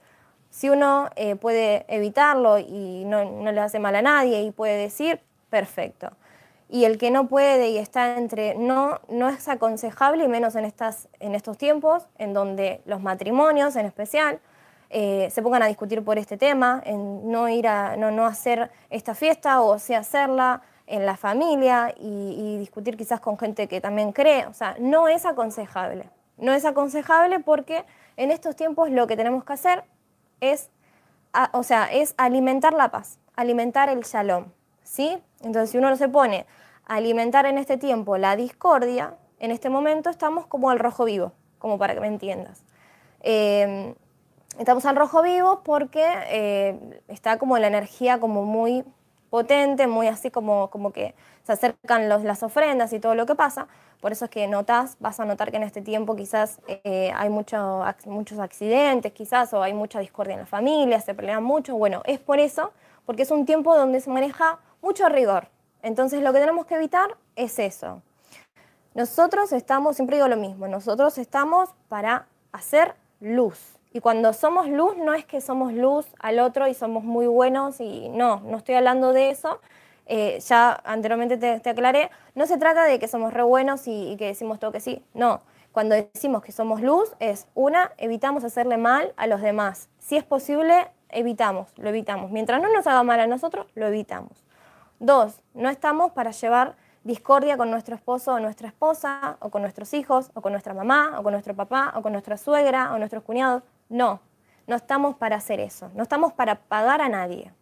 Si 0.50 0.68
uno 0.68 1.08
eh, 1.16 1.36
puede 1.36 1.86
evitarlo 1.88 2.58
y 2.58 3.04
no, 3.06 3.24
no, 3.24 3.52
le 3.52 3.60
hace 3.60 3.78
mal 3.78 3.96
a 3.96 4.02
nadie 4.02 4.42
y 4.42 4.50
puede 4.50 4.76
decir, 4.76 5.20
perfecto. 5.50 6.10
Y 6.68 6.84
el 6.84 6.98
que 6.98 7.10
no 7.10 7.28
puede 7.28 7.70
y 7.70 7.78
está 7.78 8.16
entre, 8.16 8.54
no, 8.56 9.00
no 9.08 9.28
es 9.28 9.48
aconsejable 9.48 10.24
y 10.24 10.28
menos 10.28 10.56
en, 10.56 10.64
estas, 10.64 11.08
en 11.20 11.34
estos 11.34 11.56
tiempos 11.56 12.08
en 12.18 12.34
donde 12.34 12.82
los 12.86 13.00
matrimonios 13.00 13.76
en 13.76 13.86
especial, 13.86 14.40
eh, 14.90 15.28
se 15.30 15.42
pongan 15.42 15.62
a 15.62 15.66
discutir 15.66 16.02
por 16.04 16.18
este 16.18 16.36
tema, 16.36 16.80
en 16.84 17.30
no 17.30 17.48
ir 17.48 17.66
a 17.66 17.96
no, 17.96 18.24
hacer 18.26 18.70
esta 18.90 19.14
fiesta 19.14 19.60
o 19.60 19.78
sí 19.78 19.94
hacerla 19.94 20.62
en 20.86 21.04
la 21.04 21.16
familia 21.16 21.92
y, 21.98 22.56
discutir 22.58 22.96
quizás 22.96 23.20
con 23.20 23.36
gente 23.36 23.66
que 23.66 23.80
también 23.80 24.12
cree. 24.12 24.46
O 24.46 24.52
sea, 24.52 24.76
no 24.78 25.08
es 25.08 25.26
aconsejable. 25.26 26.08
No 26.36 26.52
es 26.52 26.64
aconsejable 26.64 27.40
porque 27.40 27.84
en 28.16 28.30
estos 28.30 28.56
tiempos 28.56 28.90
lo 28.90 29.06
que 29.06 29.16
tenemos 29.16 29.44
que 29.44 29.52
hacer 29.52 29.84
es, 30.40 30.70
o 31.52 31.62
sea, 31.62 31.84
es 31.86 32.14
alimentar 32.18 32.72
la 32.72 32.90
paz, 32.90 33.18
alimentar 33.34 33.88
el 33.88 34.00
shalom. 34.02 34.46
¿sí? 34.82 35.18
Entonces, 35.40 35.70
si 35.70 35.78
uno 35.78 35.90
no 35.90 35.96
se 35.96 36.08
pone 36.08 36.46
a 36.86 36.96
alimentar 36.96 37.46
en 37.46 37.58
este 37.58 37.76
tiempo 37.76 38.16
la 38.16 38.36
discordia, 38.36 39.14
en 39.38 39.50
este 39.50 39.70
momento 39.70 40.10
estamos 40.10 40.46
como 40.46 40.70
al 40.70 40.78
rojo 40.78 41.04
vivo, 41.04 41.32
como 41.58 41.78
para 41.78 41.94
que 41.94 42.00
me 42.00 42.08
entiendas. 42.08 42.64
Eh, 43.20 43.94
Estamos 44.58 44.86
al 44.86 44.96
rojo 44.96 45.22
vivo 45.22 45.60
porque 45.64 46.02
eh, 46.28 47.02
está 47.08 47.36
como 47.38 47.58
la 47.58 47.66
energía 47.66 48.18
como 48.18 48.44
muy 48.44 48.84
potente, 49.28 49.86
muy 49.86 50.06
así 50.08 50.30
como, 50.30 50.70
como 50.70 50.92
que 50.92 51.14
se 51.42 51.52
acercan 51.52 52.08
los, 52.08 52.22
las 52.22 52.42
ofrendas 52.42 52.94
y 52.94 53.00
todo 53.00 53.14
lo 53.14 53.26
que 53.26 53.34
pasa. 53.34 53.68
Por 54.00 54.12
eso 54.12 54.26
es 54.26 54.30
que 54.30 54.46
notas, 54.46 54.96
vas 55.00 55.18
a 55.20 55.24
notar 55.24 55.50
que 55.50 55.56
en 55.56 55.62
este 55.62 55.82
tiempo 55.82 56.16
quizás 56.16 56.60
eh, 56.66 57.12
hay 57.14 57.30
mucho, 57.30 57.82
muchos 58.04 58.38
accidentes, 58.38 59.12
quizás, 59.12 59.52
o 59.54 59.62
hay 59.62 59.72
mucha 59.72 60.00
discordia 60.00 60.34
en 60.34 60.40
la 60.40 60.46
familia, 60.46 61.00
se 61.00 61.14
pelean 61.14 61.42
mucho. 61.42 61.76
Bueno, 61.76 62.02
es 62.04 62.18
por 62.18 62.38
eso, 62.38 62.72
porque 63.04 63.22
es 63.22 63.30
un 63.30 63.46
tiempo 63.46 63.76
donde 63.76 64.00
se 64.00 64.10
maneja 64.10 64.58
mucho 64.82 65.08
rigor. 65.08 65.48
Entonces 65.82 66.22
lo 66.22 66.32
que 66.32 66.40
tenemos 66.40 66.66
que 66.66 66.74
evitar 66.74 67.16
es 67.36 67.58
eso. 67.58 68.02
Nosotros 68.94 69.52
estamos, 69.52 69.96
siempre 69.96 70.16
digo 70.16 70.28
lo 70.28 70.36
mismo, 70.36 70.68
nosotros 70.68 71.18
estamos 71.18 71.70
para 71.88 72.26
hacer 72.52 72.94
luz. 73.20 73.76
Y 73.92 74.00
cuando 74.00 74.32
somos 74.32 74.68
luz, 74.68 74.96
no 74.96 75.14
es 75.14 75.24
que 75.24 75.40
somos 75.40 75.72
luz 75.72 76.06
al 76.18 76.38
otro 76.38 76.66
y 76.66 76.74
somos 76.74 77.04
muy 77.04 77.26
buenos 77.26 77.80
y 77.80 78.08
no, 78.08 78.40
no 78.40 78.58
estoy 78.58 78.74
hablando 78.74 79.12
de 79.12 79.30
eso. 79.30 79.60
Eh, 80.06 80.38
ya 80.40 80.80
anteriormente 80.84 81.36
te, 81.36 81.68
aclaré, 81.68 82.10
no 82.34 82.46
se 82.46 82.58
trata 82.58 82.84
de 82.84 82.98
que 83.00 83.08
somos 83.08 83.32
re 83.32 83.42
buenos 83.42 83.88
y, 83.88 84.16
que 84.16 84.26
decimos 84.26 84.58
todo 84.58 84.72
que 84.72 84.80
sí, 84.80 85.04
no. 85.14 85.40
Cuando 85.72 85.94
decimos 85.94 86.42
que 86.42 86.52
somos 86.52 86.80
luz 86.80 87.14
es, 87.18 87.48
una, 87.54 87.92
evitamos 87.98 88.44
hacerle 88.44 88.78
mal 88.78 89.12
a 89.16 89.26
los 89.26 89.42
demás. 89.42 89.90
Si 89.98 90.16
es 90.16 90.24
posible, 90.24 90.88
evitamos, 91.10 91.68
lo 91.76 91.88
evitamos. 91.88 92.30
Mientras 92.30 92.62
no 92.62 92.72
nos 92.72 92.86
haga 92.86 93.02
mal 93.02 93.20
a 93.20 93.26
nosotros, 93.26 93.66
lo 93.74 93.86
evitamos. 93.86 94.44
Dos, 95.00 95.42
no 95.52 95.68
estamos 95.68 96.12
para 96.12 96.30
llevar 96.30 96.76
discordia 97.04 97.56
con 97.56 97.70
nuestro 97.70 97.94
esposo 97.94 98.34
o 98.34 98.40
nuestra 98.40 98.68
esposa, 98.68 99.36
o 99.40 99.50
con 99.50 99.62
nuestros 99.62 99.92
hijos, 99.92 100.30
o 100.34 100.40
con 100.40 100.52
nuestra 100.52 100.72
mamá, 100.72 101.16
o 101.18 101.22
con 101.22 101.32
nuestro 101.32 101.54
papá, 101.54 101.92
o 101.94 102.02
con 102.02 102.12
nuestra 102.12 102.36
suegra, 102.36 102.92
o 102.94 102.98
nuestros 102.98 103.22
cuñados. 103.22 103.62
No, 103.88 104.20
no 104.66 104.76
estamos 104.76 105.16
para 105.16 105.36
hacer 105.36 105.60
eso, 105.60 105.90
no 105.94 106.02
estamos 106.02 106.32
para 106.32 106.56
pagar 106.56 107.02
a 107.02 107.08
nadie. 107.08 107.52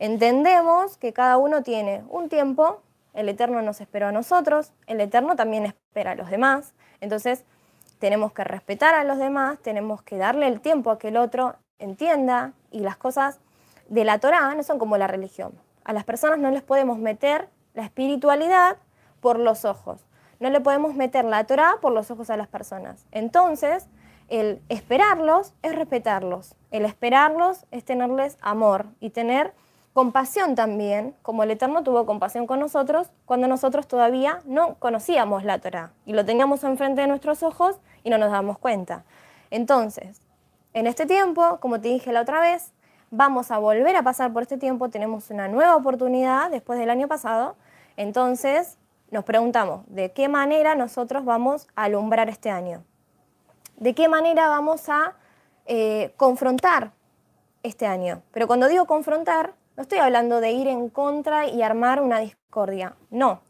Entendemos 0.00 0.96
que 0.96 1.12
cada 1.12 1.36
uno 1.36 1.62
tiene 1.62 2.02
un 2.08 2.30
tiempo, 2.30 2.80
el 3.12 3.28
Eterno 3.28 3.60
nos 3.60 3.82
esperó 3.82 4.06
a 4.06 4.12
nosotros, 4.12 4.72
el 4.86 4.98
Eterno 4.98 5.36
también 5.36 5.66
espera 5.66 6.12
a 6.12 6.14
los 6.14 6.30
demás, 6.30 6.72
entonces 7.02 7.44
tenemos 7.98 8.32
que 8.32 8.42
respetar 8.42 8.94
a 8.94 9.04
los 9.04 9.18
demás, 9.18 9.58
tenemos 9.58 10.02
que 10.02 10.16
darle 10.16 10.48
el 10.48 10.62
tiempo 10.62 10.90
a 10.90 10.98
que 10.98 11.08
el 11.08 11.18
otro 11.18 11.56
entienda 11.78 12.54
y 12.70 12.80
las 12.80 12.96
cosas 12.96 13.40
de 13.90 14.06
la 14.06 14.18
Torah 14.18 14.54
no 14.54 14.62
son 14.62 14.78
como 14.78 14.96
la 14.96 15.06
religión. 15.06 15.52
A 15.84 15.92
las 15.92 16.04
personas 16.04 16.38
no 16.38 16.50
les 16.50 16.62
podemos 16.62 16.96
meter 16.96 17.50
la 17.74 17.84
espiritualidad 17.84 18.78
por 19.20 19.38
los 19.38 19.66
ojos, 19.66 20.06
no 20.38 20.48
le 20.48 20.62
podemos 20.62 20.94
meter 20.94 21.26
la 21.26 21.44
Torah 21.44 21.76
por 21.82 21.92
los 21.92 22.10
ojos 22.10 22.30
a 22.30 22.38
las 22.38 22.48
personas. 22.48 23.04
Entonces, 23.10 23.86
el 24.28 24.62
esperarlos 24.70 25.52
es 25.60 25.74
respetarlos, 25.74 26.54
el 26.70 26.86
esperarlos 26.86 27.66
es 27.70 27.84
tenerles 27.84 28.38
amor 28.40 28.86
y 28.98 29.10
tener 29.10 29.52
compasión 29.92 30.54
también, 30.54 31.14
como 31.22 31.42
el 31.42 31.50
Eterno 31.50 31.82
tuvo 31.82 32.06
compasión 32.06 32.46
con 32.46 32.60
nosotros 32.60 33.10
cuando 33.24 33.48
nosotros 33.48 33.88
todavía 33.88 34.40
no 34.44 34.76
conocíamos 34.76 35.44
la 35.44 35.58
Torah 35.58 35.92
y 36.06 36.12
lo 36.12 36.24
teníamos 36.24 36.62
enfrente 36.64 37.00
de 37.00 37.06
nuestros 37.06 37.42
ojos 37.42 37.80
y 38.04 38.10
no 38.10 38.18
nos 38.18 38.30
damos 38.30 38.58
cuenta. 38.58 39.04
Entonces, 39.50 40.20
en 40.72 40.86
este 40.86 41.06
tiempo, 41.06 41.58
como 41.60 41.80
te 41.80 41.88
dije 41.88 42.12
la 42.12 42.22
otra 42.22 42.40
vez, 42.40 42.72
vamos 43.10 43.50
a 43.50 43.58
volver 43.58 43.96
a 43.96 44.02
pasar 44.02 44.32
por 44.32 44.42
este 44.42 44.56
tiempo, 44.56 44.88
tenemos 44.88 45.30
una 45.30 45.48
nueva 45.48 45.74
oportunidad 45.74 46.50
después 46.50 46.78
del 46.78 46.90
año 46.90 47.08
pasado, 47.08 47.56
entonces 47.96 48.78
nos 49.10 49.24
preguntamos, 49.24 49.82
¿de 49.88 50.12
qué 50.12 50.28
manera 50.28 50.76
nosotros 50.76 51.24
vamos 51.24 51.66
a 51.74 51.84
alumbrar 51.84 52.28
este 52.28 52.50
año? 52.50 52.84
¿De 53.76 53.94
qué 53.94 54.08
manera 54.08 54.48
vamos 54.48 54.88
a 54.88 55.14
eh, 55.66 56.14
confrontar 56.16 56.92
este 57.64 57.86
año? 57.86 58.22
Pero 58.30 58.46
cuando 58.46 58.68
digo 58.68 58.86
confrontar, 58.86 59.54
no 59.80 59.84
estoy 59.84 60.00
hablando 60.00 60.42
de 60.42 60.50
ir 60.50 60.68
en 60.68 60.90
contra 60.90 61.46
y 61.46 61.62
armar 61.62 62.02
una 62.02 62.18
discordia, 62.18 62.96
no. 63.08 63.40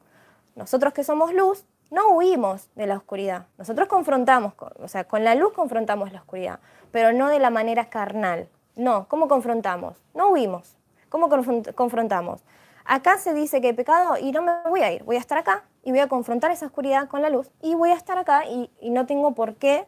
Nosotros 0.55 0.93
que 0.93 1.03
somos 1.03 1.35
luz, 1.35 1.65
no 1.91 2.11
huimos 2.11 2.71
de 2.77 2.87
la 2.87 2.99
oscuridad. 2.99 3.49
Nosotros 3.59 3.89
confrontamos, 3.89 4.53
o 4.81 4.87
sea, 4.87 5.03
con 5.03 5.25
la 5.25 5.35
luz 5.35 5.53
confrontamos 5.53 6.13
la 6.13 6.21
oscuridad, 6.21 6.61
pero 6.93 7.13
no 7.13 7.31
de 7.31 7.41
la 7.41 7.51
manera 7.51 7.91
carnal. 7.91 8.49
No, 8.77 9.09
¿cómo 9.09 9.27
confrontamos? 9.27 9.97
No 10.15 10.29
huimos. 10.29 10.77
¿Cómo 11.09 11.29
confrontamos? 11.75 12.45
Acá 12.85 13.19
se 13.19 13.35
dice 13.35 13.61
que 13.61 13.67
hay 13.67 13.73
pecado 13.73 14.17
y 14.17 14.31
no 14.31 14.43
me 14.43 14.53
voy 14.69 14.83
a 14.83 14.93
ir, 14.93 15.03
voy 15.03 15.17
a 15.17 15.19
estar 15.19 15.37
acá 15.37 15.65
y 15.83 15.91
voy 15.91 15.99
a 15.99 16.07
confrontar 16.07 16.53
esa 16.53 16.67
oscuridad 16.67 17.09
con 17.09 17.23
la 17.23 17.31
luz 17.31 17.51
y 17.61 17.75
voy 17.75 17.91
a 17.91 17.95
estar 17.95 18.19
acá 18.19 18.45
y, 18.47 18.71
no 18.89 19.05
tengo 19.05 19.35
por 19.35 19.57
qué, 19.57 19.85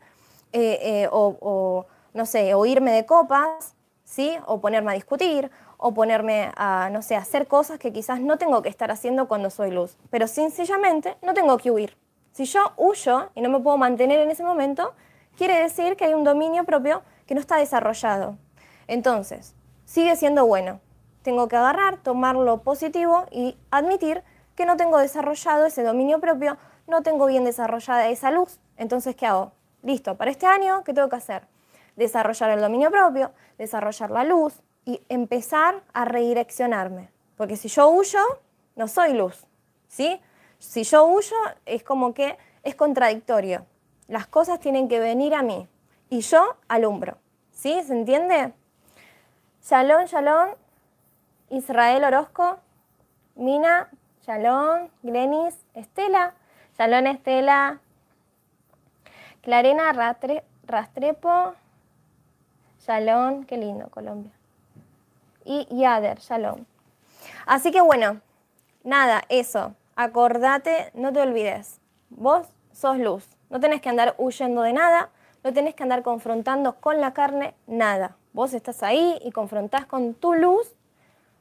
eh, 0.53 0.79
eh, 0.83 1.09
o, 1.13 1.87
no 2.15 2.27
sé, 2.27 2.53
o 2.55 2.67
irme 2.67 2.91
de 2.91 3.07
copas, 3.07 3.77
¿sí? 4.03 4.37
O 4.47 4.61
ponerme 4.61 4.91
a 4.91 4.95
discutir, 4.95 5.53
o 5.85 5.93
ponerme 5.93 6.53
a, 6.57 6.91
no 6.93 7.03
sé, 7.03 7.17
hacer 7.17 7.49
cosas 7.49 7.81
que 7.81 7.93
quizás 7.93 8.21
no 8.21 8.39
tengo 8.39 8.63
que 8.63 8.69
estar 8.69 8.93
haciendo 8.93 9.27
cuando 9.27 9.51
soy 9.51 9.73
luz. 9.73 9.97
Pero 10.11 10.29
sencillamente 10.29 11.17
no 11.23 11.35
tengo 11.35 11.59
que 11.59 11.73
huir. 11.73 11.97
Si 12.31 12.45
yo 12.45 12.73
huyo 12.77 13.31
y 13.35 13.41
no 13.41 13.51
me 13.51 13.59
puedo 13.59 13.77
mantener 13.79 14.21
en 14.21 14.31
ese 14.31 14.45
momento, 14.45 14.95
quiere 15.37 15.59
decir 15.59 15.97
que 15.97 16.05
hay 16.05 16.15
un 16.15 16.23
dominio 16.23 16.63
propio 16.63 17.03
que 17.27 17.35
no 17.35 17.41
está 17.41 17.57
desarrollado. 17.57 18.39
Entonces, 18.87 19.57
sigue 19.85 20.15
siendo 20.15 20.47
bueno. 20.47 20.81
Tengo 21.23 21.49
que 21.49 21.57
agarrar, 21.57 21.97
tomar 21.97 22.37
lo 22.37 22.63
positivo 22.63 23.27
y 23.33 23.57
admitir 23.73 24.23
que 24.55 24.67
no 24.67 24.77
tengo 24.77 24.99
desarrollado 24.99 25.67
ese 25.67 25.83
dominio 25.83 26.21
propio, 26.21 26.59
no 26.87 27.03
tengo 27.03 27.27
bien 27.27 27.45
desarrollada 27.45 28.07
esa 28.07 28.31
luz. 28.31 28.61
Entonces, 28.77 29.17
¿qué 29.17 29.27
hago? 29.27 29.51
Listo, 29.83 30.17
para 30.17 30.31
este 30.31 30.47
año, 30.47 30.85
¿qué 30.85 30.95
tengo 30.95 31.09
que 31.09 31.17
hacer? 31.17 31.49
Desarrollar 31.97 32.51
el 32.51 32.61
dominio 32.61 32.93
propio, 32.93 33.33
desarrollar 33.59 34.13
la 34.13 34.23
luz 34.23 34.63
y 34.85 35.03
empezar 35.09 35.83
a 35.93 36.05
redireccionarme. 36.05 37.11
Porque 37.37 37.57
si 37.57 37.69
yo 37.69 37.89
huyo, 37.89 38.21
no 38.77 38.89
soy 38.89 39.15
luz. 39.15 39.47
¿sí? 39.93 40.21
Si 40.59 40.85
yo 40.85 41.05
huyo, 41.05 41.37
es 41.67 41.85
como 41.85 42.15
que 42.15 42.39
es 42.63 42.75
contradictorio. 42.75 43.67
Las 44.09 44.27
cosas 44.27 44.59
tienen 44.59 44.89
que 44.89 45.01
venir 45.01 45.35
a 45.35 45.43
mí 45.43 45.69
y 46.09 46.21
yo 46.21 46.57
alumbro. 46.69 47.19
¿Sí? 47.53 47.83
¿Se 47.85 47.93
entiende? 47.93 48.53
Shalom, 49.63 50.07
shalom. 50.07 50.51
Israel 51.51 52.05
Orozco. 52.05 52.59
Mina, 53.35 53.91
shalom. 54.27 54.89
Glenis, 55.03 55.55
Estela. 55.75 56.35
Shalom, 56.79 57.07
Estela. 57.07 57.81
Clarena 59.43 59.93
Rastrepo. 60.65 61.55
Shalom, 62.81 63.45
qué 63.45 63.59
lindo, 63.59 63.89
Colombia. 63.91 64.33
Y 65.45 65.67
Yader, 65.71 66.19
shalom. 66.19 66.65
Así 67.47 67.71
que 67.71 67.81
bueno, 67.81 68.21
nada, 68.85 69.23
eso. 69.29 69.75
Acordate, 69.97 70.91
no 70.95 71.13
te 71.13 71.21
olvides. 71.21 71.81
Vos 72.11 72.47
sos 72.73 72.99
luz. 72.99 73.27
No 73.51 73.61
tenés 73.61 73.81
que 73.81 73.89
andar 73.89 74.15
huyendo 74.19 74.63
de 74.63 74.73
nada. 74.73 75.11
No 75.45 75.53
tenés 75.53 75.75
que 75.75 75.83
andar 75.83 76.03
confrontando 76.03 76.77
con 76.77 77.01
la 77.01 77.13
carne 77.13 77.55
nada. 77.67 78.17
Vos 78.33 78.55
estás 78.55 78.83
ahí 78.83 79.19
y 79.23 79.33
confrontás 79.33 79.87
con 79.87 80.15
tu 80.15 80.35
luz 80.35 80.75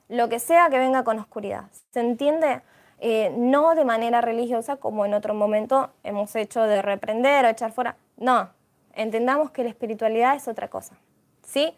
lo 0.10 0.28
que 0.28 0.40
sea 0.40 0.70
que 0.70 0.78
venga 0.78 1.04
con 1.04 1.20
oscuridad. 1.20 1.66
¿Se 1.92 2.02
entiende? 2.02 2.62
Eh, 3.00 3.34
no 3.36 3.74
de 3.76 3.86
manera 3.86 4.22
religiosa 4.22 4.76
como 4.76 5.06
en 5.06 5.14
otro 5.14 5.34
momento 5.34 5.90
hemos 6.04 6.36
hecho 6.36 6.64
de 6.64 6.82
reprender 6.82 7.46
o 7.46 7.48
echar 7.48 7.72
fuera. 7.72 7.96
No, 8.18 8.50
entendamos 8.94 9.52
que 9.52 9.64
la 9.64 9.70
espiritualidad 9.70 10.36
es 10.36 10.48
otra 10.48 10.68
cosa. 10.68 10.96
¿Sí? 11.44 11.74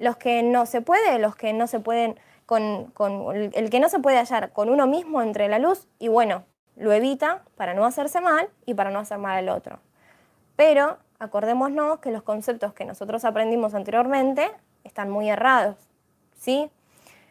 Los 0.00 0.16
que 0.16 0.42
no 0.42 0.66
se 0.66 0.80
puede, 0.80 1.20
los 1.20 1.36
que 1.36 1.52
no 1.52 1.68
se 1.68 1.78
pueden, 1.78 2.18
con, 2.46 2.86
con 2.86 3.36
el 3.36 3.70
que 3.70 3.78
no 3.78 3.88
se 3.88 4.00
puede 4.00 4.16
hallar 4.16 4.52
con 4.52 4.68
uno 4.68 4.88
mismo 4.88 5.22
entre 5.22 5.46
la 5.48 5.60
luz, 5.60 5.86
y 6.00 6.08
bueno, 6.08 6.42
lo 6.74 6.92
evita 6.92 7.42
para 7.54 7.74
no 7.74 7.84
hacerse 7.84 8.20
mal 8.20 8.48
y 8.66 8.74
para 8.74 8.90
no 8.90 8.98
hacer 8.98 9.18
mal 9.18 9.36
al 9.36 9.50
otro. 9.50 9.78
Pero 10.56 10.98
acordémonos 11.18 12.00
que 12.00 12.10
los 12.10 12.22
conceptos 12.22 12.72
que 12.72 12.84
nosotros 12.84 13.24
aprendimos 13.24 13.74
anteriormente 13.74 14.50
están 14.84 15.10
muy 15.10 15.28
errados, 15.28 15.76
¿sí? 16.38 16.70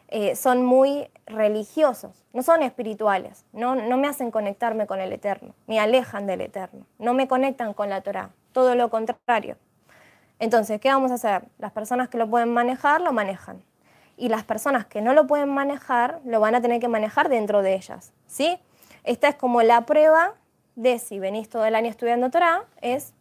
Eh, 0.08 0.34
son 0.36 0.64
muy 0.64 1.08
religiosos, 1.26 2.24
no 2.32 2.42
son 2.42 2.62
espirituales, 2.62 3.44
no, 3.52 3.74
no 3.74 3.96
me 3.96 4.08
hacen 4.08 4.30
conectarme 4.30 4.86
con 4.86 5.00
el 5.00 5.12
Eterno, 5.12 5.54
me 5.66 5.78
alejan 5.78 6.26
del 6.26 6.40
Eterno, 6.40 6.86
no 6.98 7.14
me 7.14 7.28
conectan 7.28 7.74
con 7.74 7.90
la 7.90 8.00
Torah, 8.00 8.30
todo 8.52 8.74
lo 8.74 8.90
contrario. 8.90 9.56
Entonces, 10.40 10.80
¿qué 10.80 10.88
vamos 10.88 11.12
a 11.12 11.14
hacer? 11.14 11.44
Las 11.58 11.70
personas 11.70 12.08
que 12.08 12.18
lo 12.18 12.28
pueden 12.28 12.52
manejar, 12.52 13.02
lo 13.02 13.12
manejan. 13.12 13.62
Y 14.16 14.28
las 14.30 14.42
personas 14.42 14.86
que 14.86 15.02
no 15.02 15.12
lo 15.12 15.26
pueden 15.26 15.50
manejar, 15.50 16.20
lo 16.24 16.40
van 16.40 16.54
a 16.54 16.62
tener 16.62 16.80
que 16.80 16.88
manejar 16.88 17.28
dentro 17.28 17.62
de 17.62 17.74
ellas, 17.74 18.12
¿sí? 18.26 18.58
Esta 19.04 19.28
es 19.28 19.36
como 19.36 19.62
la 19.62 19.82
prueba 19.82 20.34
de 20.76 20.98
si 20.98 21.18
venís 21.18 21.48
todo 21.48 21.66
el 21.66 21.74
año 21.74 21.88
estudiando 21.88 22.30
Torah, 22.30 22.64
es 22.80 23.12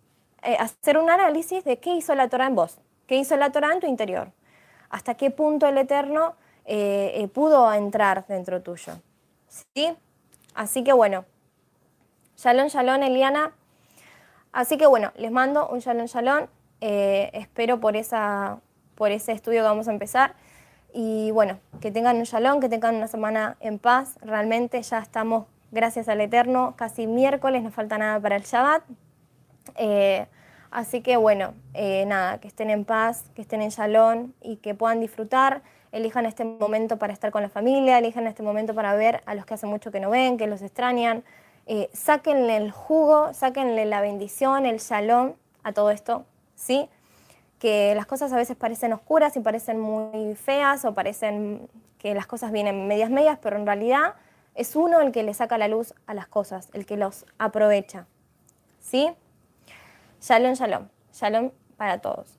eh, 0.43 0.55
hacer 0.59 0.97
un 0.97 1.09
análisis 1.09 1.63
de 1.65 1.79
qué 1.79 1.93
hizo 1.93 2.15
la 2.15 2.29
Torah 2.29 2.47
en 2.47 2.55
vos, 2.55 2.79
qué 3.05 3.17
hizo 3.17 3.35
la 3.35 3.51
Torah 3.51 3.73
en 3.73 3.81
tu 3.81 3.87
interior, 3.87 4.31
hasta 4.89 5.15
qué 5.15 5.29
punto 5.29 5.67
el 5.67 5.77
Eterno 5.77 6.35
eh, 6.65 7.11
eh, 7.15 7.27
pudo 7.27 7.71
entrar 7.73 8.25
dentro 8.27 8.61
tuyo. 8.61 8.93
¿Sí? 9.47 9.93
Así 10.53 10.83
que 10.83 10.93
bueno, 10.93 11.25
shalom, 12.37 12.67
shalom, 12.67 13.03
Eliana. 13.03 13.51
Así 14.51 14.77
que 14.77 14.85
bueno, 14.85 15.11
les 15.15 15.31
mando 15.31 15.67
un 15.67 15.79
shalom, 15.79 16.05
shalom. 16.05 16.47
Espero 16.81 17.79
por, 17.79 17.95
esa, 17.95 18.59
por 18.95 19.11
ese 19.11 19.31
estudio 19.31 19.59
que 19.61 19.67
vamos 19.67 19.87
a 19.87 19.91
empezar. 19.91 20.35
Y 20.93 21.31
bueno, 21.31 21.59
que 21.81 21.91
tengan 21.91 22.17
un 22.17 22.23
shalom, 22.23 22.59
que 22.59 22.69
tengan 22.69 22.95
una 22.95 23.07
semana 23.07 23.57
en 23.59 23.79
paz. 23.79 24.17
Realmente 24.21 24.81
ya 24.81 24.99
estamos, 24.99 25.45
gracias 25.71 26.09
al 26.09 26.21
Eterno, 26.21 26.73
casi 26.75 27.07
miércoles, 27.07 27.61
no 27.63 27.71
falta 27.71 27.97
nada 27.97 28.19
para 28.19 28.35
el 28.35 28.43
Shabbat. 28.43 28.83
Eh, 29.75 30.25
así 30.71 31.01
que 31.01 31.17
bueno, 31.17 31.53
eh, 31.73 32.05
nada, 32.07 32.39
que 32.39 32.47
estén 32.47 32.69
en 32.69 32.85
paz, 32.85 33.25
que 33.35 33.41
estén 33.41 33.61
en 33.61 33.69
shalom 33.69 34.31
y 34.41 34.57
que 34.57 34.73
puedan 34.73 34.99
disfrutar. 34.99 35.61
Elijan 35.91 36.25
este 36.25 36.43
momento 36.43 36.97
para 36.97 37.13
estar 37.13 37.31
con 37.31 37.41
la 37.41 37.49
familia, 37.49 37.97
elijan 37.97 38.27
este 38.27 38.43
momento 38.43 38.73
para 38.75 38.93
ver 38.95 39.21
a 39.25 39.35
los 39.35 39.45
que 39.45 39.55
hace 39.55 39.65
mucho 39.65 39.91
que 39.91 39.99
no 39.99 40.09
ven, 40.09 40.37
que 40.37 40.47
los 40.47 40.61
extrañan. 40.61 41.23
Eh, 41.65 41.89
sáquenle 41.93 42.57
el 42.57 42.71
jugo, 42.71 43.33
sáquenle 43.33 43.85
la 43.85 44.01
bendición, 44.01 44.65
el 44.65 44.77
shalom 44.77 45.33
a 45.63 45.71
todo 45.71 45.91
esto, 45.91 46.25
¿sí? 46.59 46.89
Que 47.57 47.95
las 47.95 48.05
cosas 48.05 48.31
a 48.33 48.35
veces 48.35 48.55
parecen 48.55 48.93
oscuras 48.93 49.35
y 49.37 49.39
parecen 49.39 49.79
muy 49.79 50.35
feas 50.35 50.85
o 50.85 50.93
parecen 50.93 51.69
que 51.97 52.13
las 52.13 52.27
cosas 52.27 52.51
vienen 52.51 52.87
medias 52.87 53.09
medias, 53.09 53.39
pero 53.41 53.57
en 53.57 53.65
realidad 53.65 54.15
es 54.55 54.75
uno 54.75 55.01
el 55.01 55.11
que 55.11 55.23
le 55.23 55.33
saca 55.33 55.57
la 55.57 55.67
luz 55.67 55.93
a 56.05 56.13
las 56.13 56.27
cosas, 56.27 56.69
el 56.73 56.85
que 56.85 56.97
los 56.97 57.25
aprovecha, 57.37 58.05
¿sí? 58.79 59.09
Shalom, 60.21 60.53
shalom. 60.53 60.87
Shalom 61.13 61.51
para 61.77 61.99
todos. 61.99 62.38